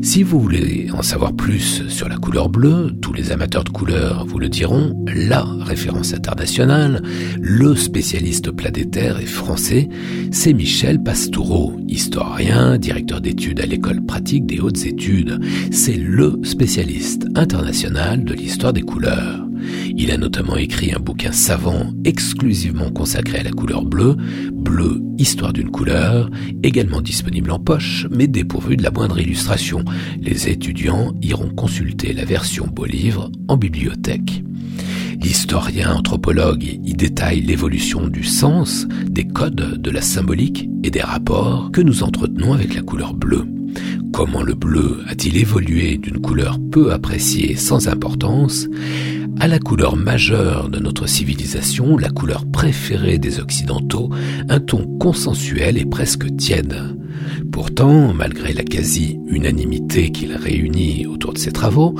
[0.02, 4.26] Si vous voulez en savoir plus sur la couleur bleue, tous les amateurs de couleurs
[4.26, 7.02] vous le diront, la référence internationale,
[7.40, 9.88] le spécialiste planétaire et français,
[10.30, 15.40] c'est Michel Pastoureau, historien, directeur d'études à l'école pratique des hautes études.
[15.70, 19.46] C'est le spécialiste international de l'histoire des couleurs.
[19.96, 24.16] Il a notamment écrit un bouquin savant exclusivement consacré à la couleur bleue,
[24.52, 26.28] Bleu, Histoire d'une couleur,
[26.64, 29.84] également disponible en poche, mais dépourvu de la moindre illustration.
[30.20, 34.42] Les étudiants iront consulter la version beau livre en bibliothèque.
[35.22, 41.70] L'historien anthropologue y détaille l'évolution du sens, des codes, de la symbolique et des rapports
[41.72, 43.46] que nous entretenons avec la couleur bleue.
[44.12, 48.68] Comment le bleu a-t-il évolué d'une couleur peu appréciée sans importance?
[49.40, 54.10] À la couleur majeure de notre civilisation, la couleur préférée des Occidentaux,
[54.48, 56.76] un ton consensuel et presque tiède.
[57.52, 61.94] Pourtant, malgré la quasi-unanimité qu'il réunit autour de ses travaux,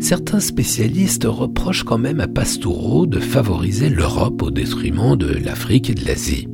[0.00, 5.94] certains spécialistes reprochent quand même à Pastoureau de favoriser l'Europe au détriment de l'Afrique et
[5.94, 6.48] de l'Asie.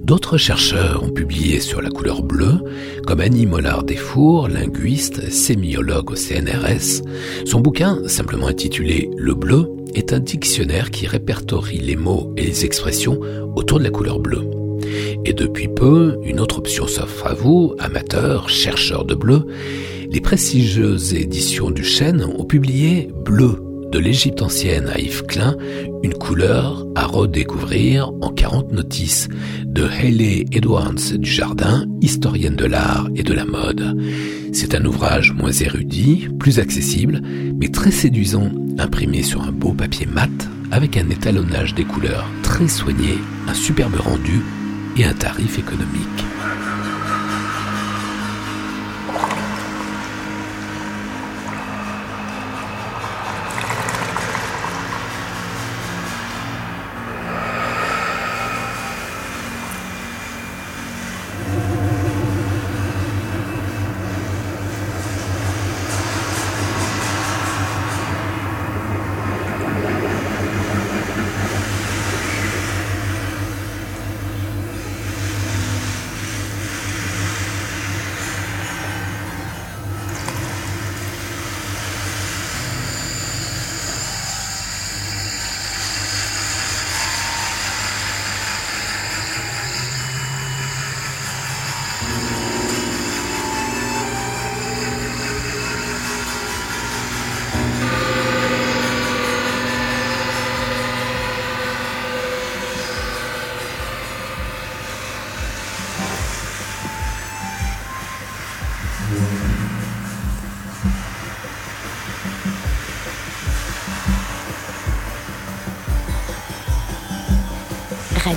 [0.00, 2.58] D'autres chercheurs ont publié sur la couleur bleue,
[3.06, 7.02] comme Annie Mollard-Desfours, linguiste, sémiologue au CNRS.
[7.44, 12.64] Son bouquin, simplement intitulé Le bleu, est un dictionnaire qui répertorie les mots et les
[12.64, 13.20] expressions
[13.56, 14.48] autour de la couleur bleue.
[15.24, 19.46] Et depuis peu, une autre option s'offre à vous, amateurs, chercheurs de bleu.
[20.10, 25.56] Les prestigieuses éditions du Chêne ont publié Bleu de l'Égypte ancienne à Yves Klein,
[26.02, 29.28] une couleur à redécouvrir en 40 notices
[29.64, 33.96] de Hayley Edwards du Jardin, historienne de l'art et de la mode.
[34.52, 37.20] C'est un ouvrage moins érudit, plus accessible,
[37.58, 40.30] mais très séduisant, imprimé sur un beau papier mat
[40.70, 43.18] avec un étalonnage des couleurs très soigné,
[43.48, 44.40] un superbe rendu
[44.96, 46.24] et un tarif économique.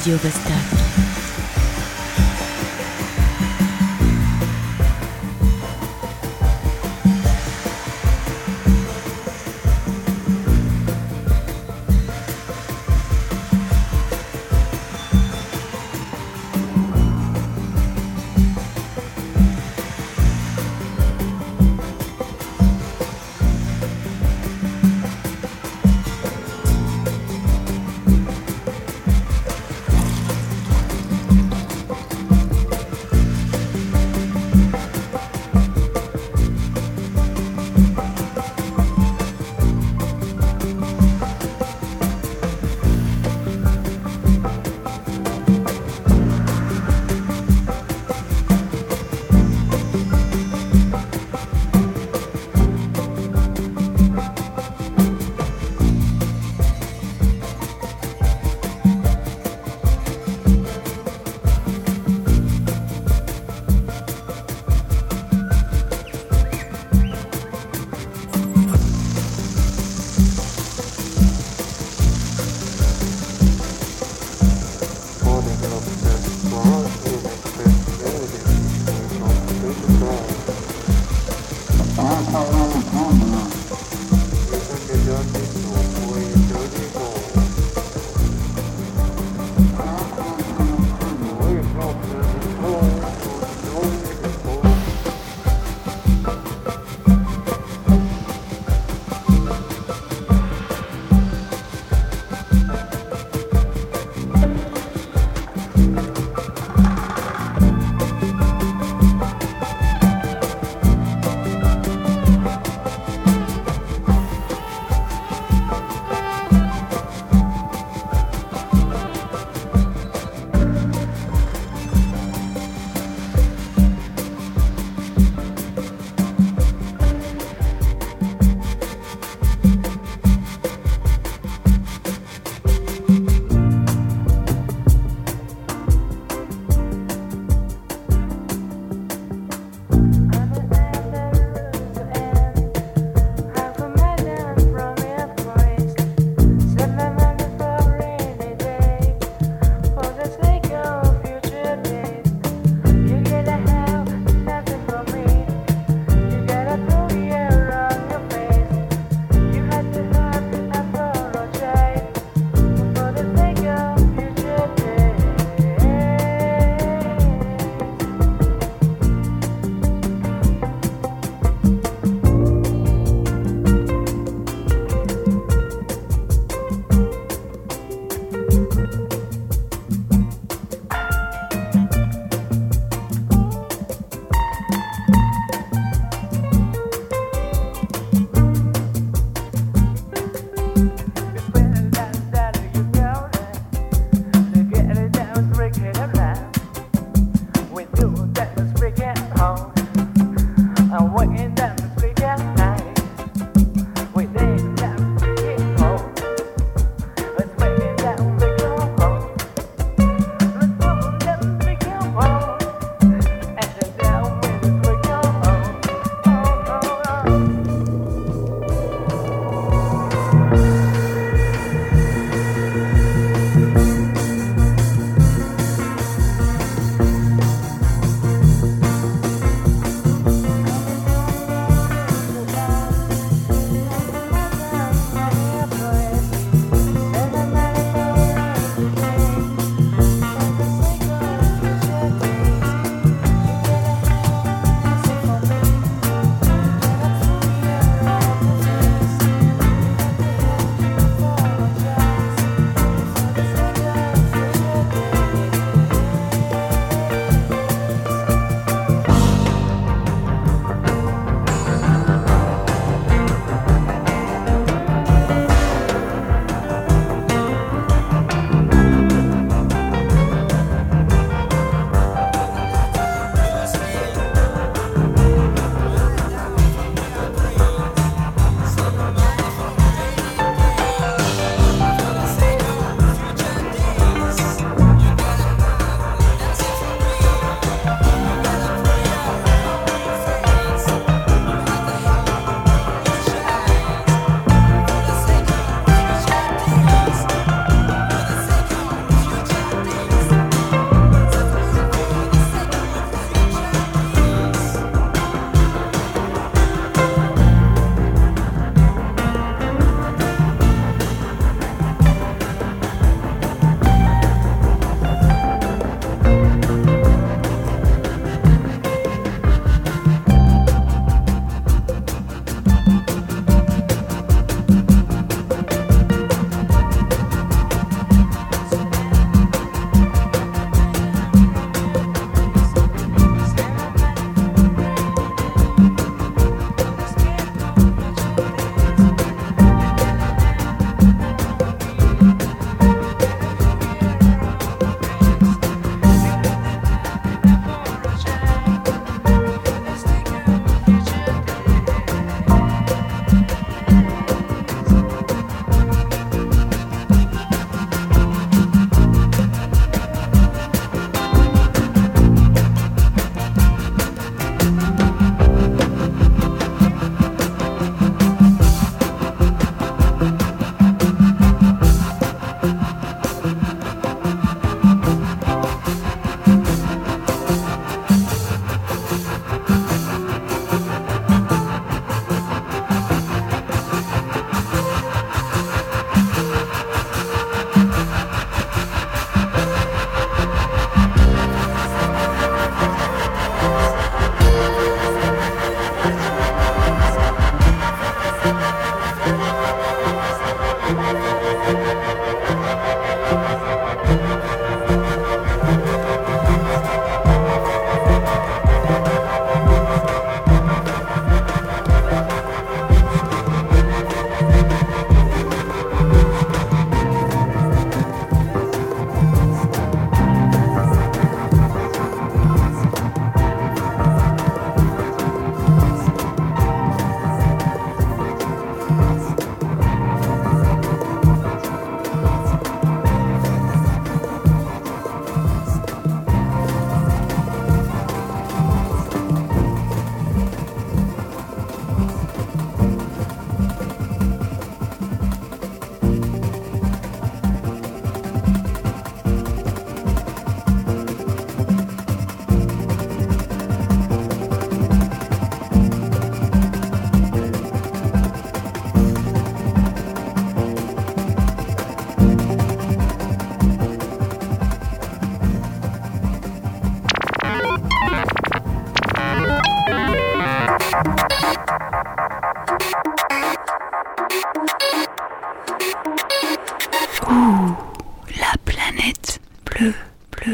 [0.03, 0.62] Radio Vostok.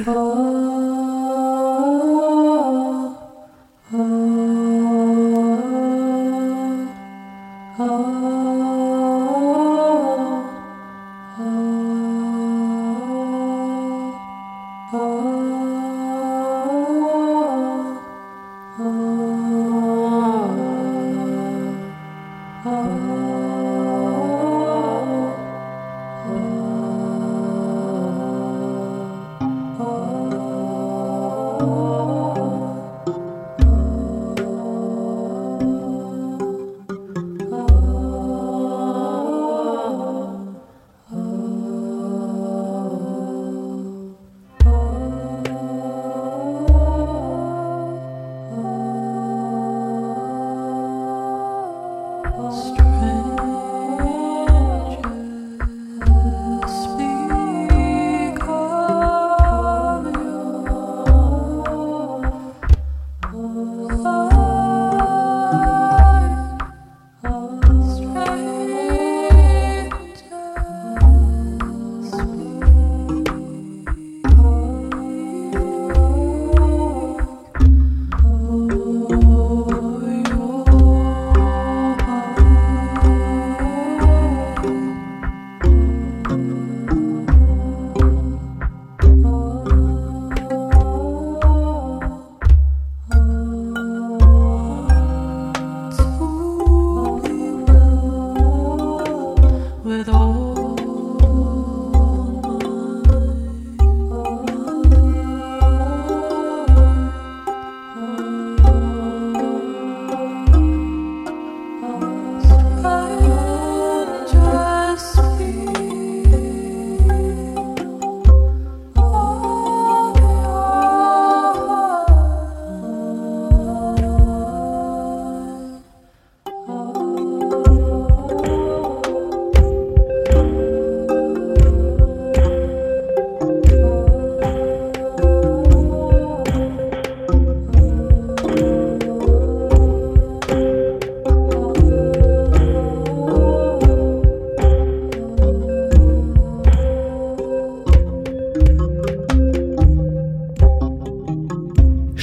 [0.03, 0.48] Bleue.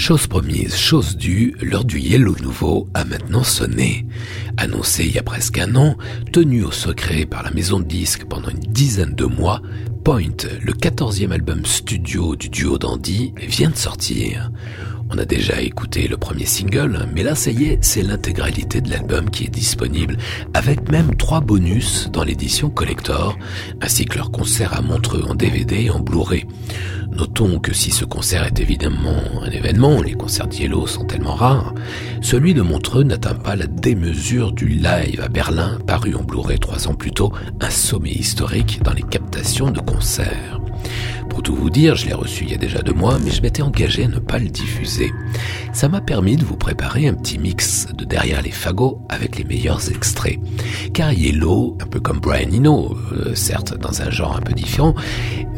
[0.07, 4.07] Chose promise, chose due, l'heure du Yellow Nouveau a maintenant sonné.
[4.57, 5.97] Annoncé il y a presque un an,
[6.33, 9.63] tenu au secret par la maison de disques pendant une dizaine de mois,
[10.05, 14.53] Point, le quatorzième album studio du duo d'Andy, vient de sortir.
[15.11, 18.91] On a déjà écouté le premier single, mais là ça y est, c'est l'intégralité de
[18.91, 20.19] l'album qui est disponible,
[20.55, 23.37] avec même trois bonus dans l'édition collector,
[23.81, 26.45] ainsi que leur concert à Montreux en DVD et en Blu-ray.
[27.17, 31.35] Notons que si ce concert est évidemment un événement, les concerts de Yellow sont tellement
[31.35, 31.73] rares,
[32.21, 36.89] celui de Montreux n'atteint pas la démesure du live à Berlin, paru en Blu-ray trois
[36.89, 40.61] ans plus tôt, un sommet historique dans les captations de concerts.
[41.31, 43.41] Pour tout vous dire, je l'ai reçu il y a déjà deux mois, mais je
[43.41, 45.11] m'étais engagé à ne pas le diffuser.
[45.77, 49.45] Ça m'a permis de vous préparer un petit mix de derrière les fagots avec les
[49.45, 50.39] meilleurs extraits.
[50.95, 54.95] Car Yellow, un peu comme Brian Eno, euh, certes dans un genre un peu différent,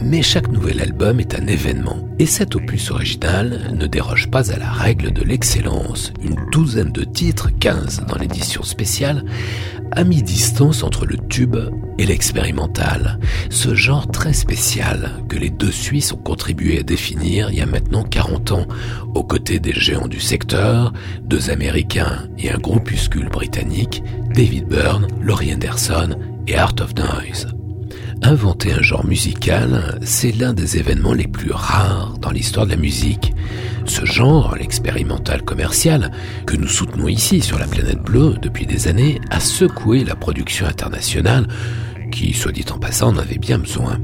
[0.02, 1.98] mais chaque nouvel album est un événement.
[2.18, 6.12] Et cet opus original ne déroge pas à la règle de l'excellence.
[6.20, 9.24] Une douzaine de titres, 15 dans l'édition spéciale,
[9.92, 11.56] à mi-distance entre le tube
[11.98, 13.18] et l'expérimental,
[13.50, 17.66] ce genre très spécial que les deux Suisses ont contribué à définir il y a
[17.66, 18.66] maintenant 40 ans,
[19.14, 24.02] aux côtés des géants du secteur, deux Américains et un groupuscule britannique,
[24.34, 26.16] David Byrne, Laurie Anderson
[26.46, 27.48] et Art of Noise.
[28.22, 32.76] Inventer un genre musical, c'est l'un des événements les plus rares dans l'histoire de la
[32.76, 33.32] musique.
[33.84, 36.10] Ce genre, l'expérimental commercial,
[36.44, 40.66] que nous soutenons ici sur la planète bleue depuis des années, a secoué la production
[40.66, 41.46] internationale,
[42.10, 43.98] qui, soit dit en passant, en avait bien besoin.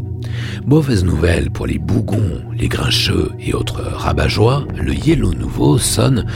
[0.66, 6.26] Mauvaise nouvelle pour les bougons, les grincheux et autres rabat-joie, le yellow nouveau sonne,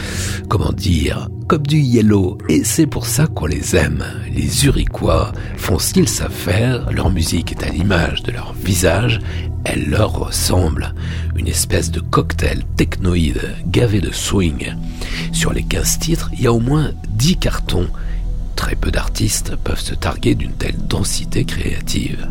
[0.49, 4.05] comment dire, comme du yellow, et c'est pour ça qu'on les aime.
[4.31, 9.21] Les Uriquois font ce qu'ils savent faire, leur musique est à l'image de leur visage,
[9.65, 10.95] elle leur ressemble.
[11.37, 14.75] Une espèce de cocktail technoïde gavé de swing.
[15.33, 17.89] Sur les 15 titres, il y a au moins 10 cartons.
[18.57, 22.29] Très peu d'artistes peuvent se targuer d'une telle densité créative.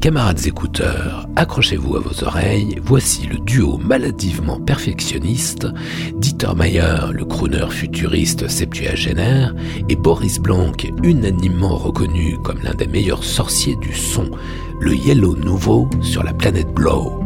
[0.00, 5.66] Camarades écouteurs, accrochez-vous à vos oreilles, voici le duo maladivement perfectionniste,
[6.14, 9.54] Dieter Mayer, le crooner futuriste septuagénaire,
[9.88, 10.72] et Boris Blanc,
[11.02, 14.30] unanimement reconnu comme l'un des meilleurs sorciers du son,
[14.80, 17.20] le Yellow Nouveau sur la planète Blow.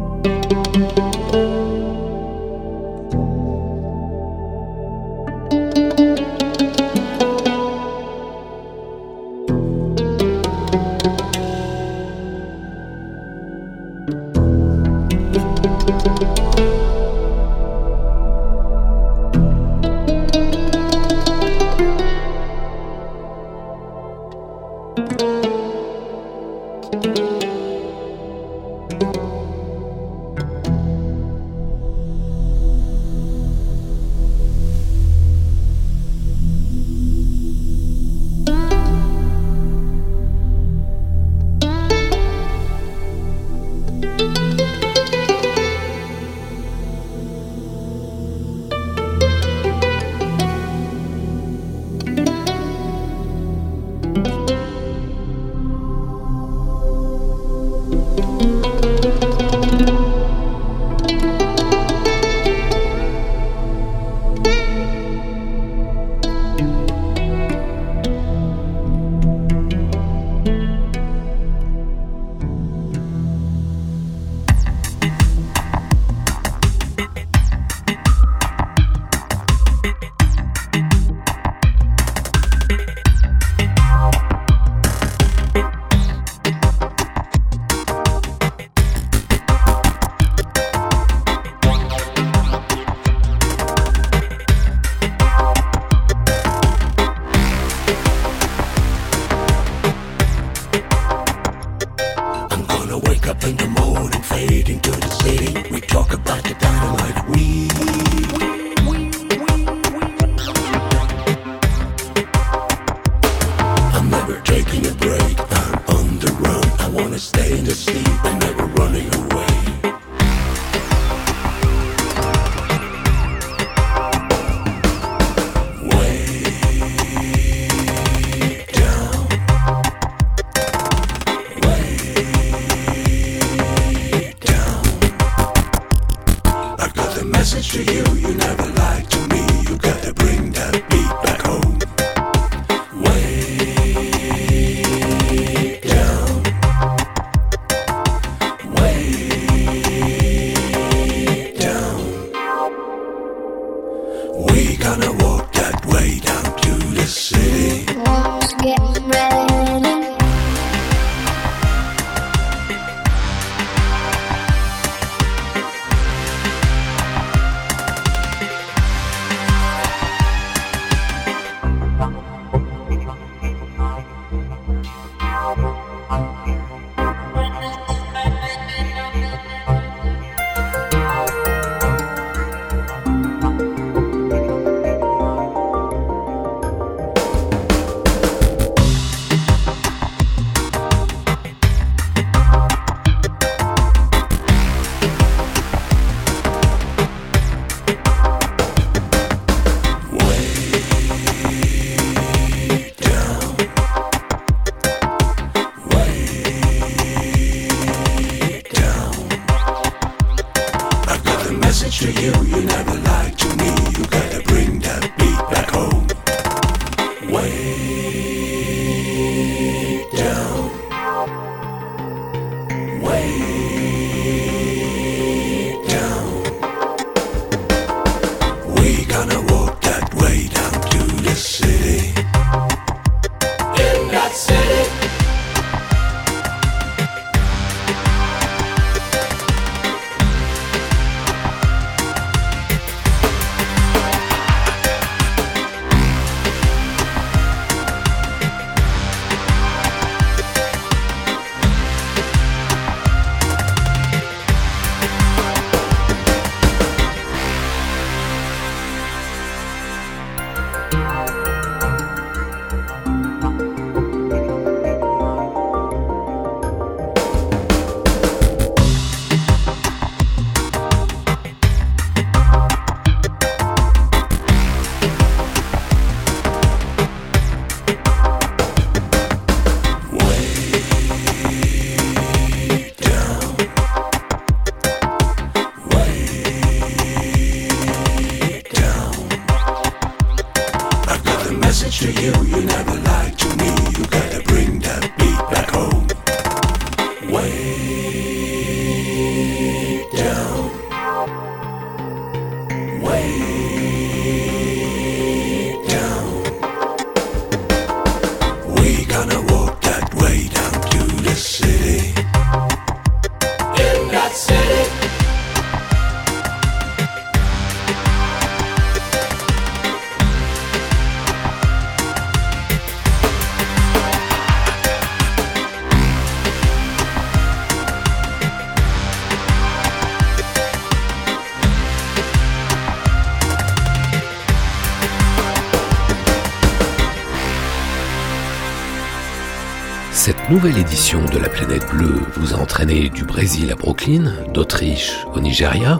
[340.52, 342.20] Nouvelle édition de la planète bleue.
[342.36, 345.98] Vous a entraîné du Brésil à Brooklyn, d'Autriche au Nigeria,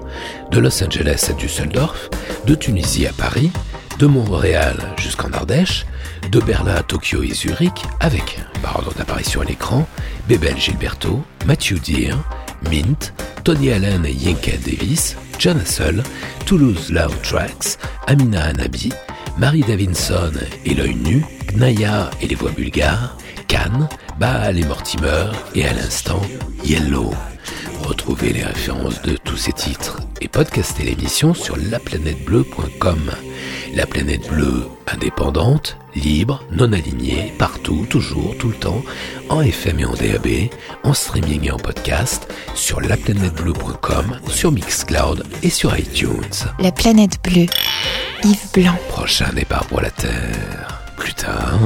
[0.50, 2.10] de Los Angeles à Düsseldorf,
[2.46, 3.50] de Tunisie à Paris,
[3.98, 5.86] de Montréal jusqu'en Ardèche,
[6.30, 9.88] de Berlin à Tokyo et Zurich, avec, par ordre d'apparition à l'écran,
[10.28, 12.18] Bebel Gilberto, Matthew Deere,
[12.70, 13.14] Mint,
[13.44, 16.02] Tony Allen et Yinka Davis, John Hassel,
[16.44, 18.92] Toulouse Loud Tracks, Amina Anabi,
[19.38, 20.32] Marie Davinson
[20.66, 21.24] et l'œil nu,
[21.54, 23.16] Gnaya et les voix bulgares,
[24.22, 26.22] Baal et Mortimer et à l'instant
[26.62, 27.12] Yellow.
[27.82, 33.10] Retrouvez les références de tous ces titres et podcastez l'émission sur laplanètebleu.com.
[33.74, 38.84] La planète bleue indépendante, libre, non alignée, partout, toujours, tout le temps,
[39.28, 40.28] en FM et en DAB,
[40.84, 46.46] en streaming et en podcast, sur laplanètebleu.com, sur Mixcloud et sur iTunes.
[46.60, 47.46] La planète bleue.
[48.22, 48.76] Yves Blanc.
[48.88, 50.80] Prochain départ pour la Terre.
[50.96, 51.58] Plus tard,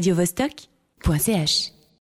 [0.00, 1.79] radiovostok.ch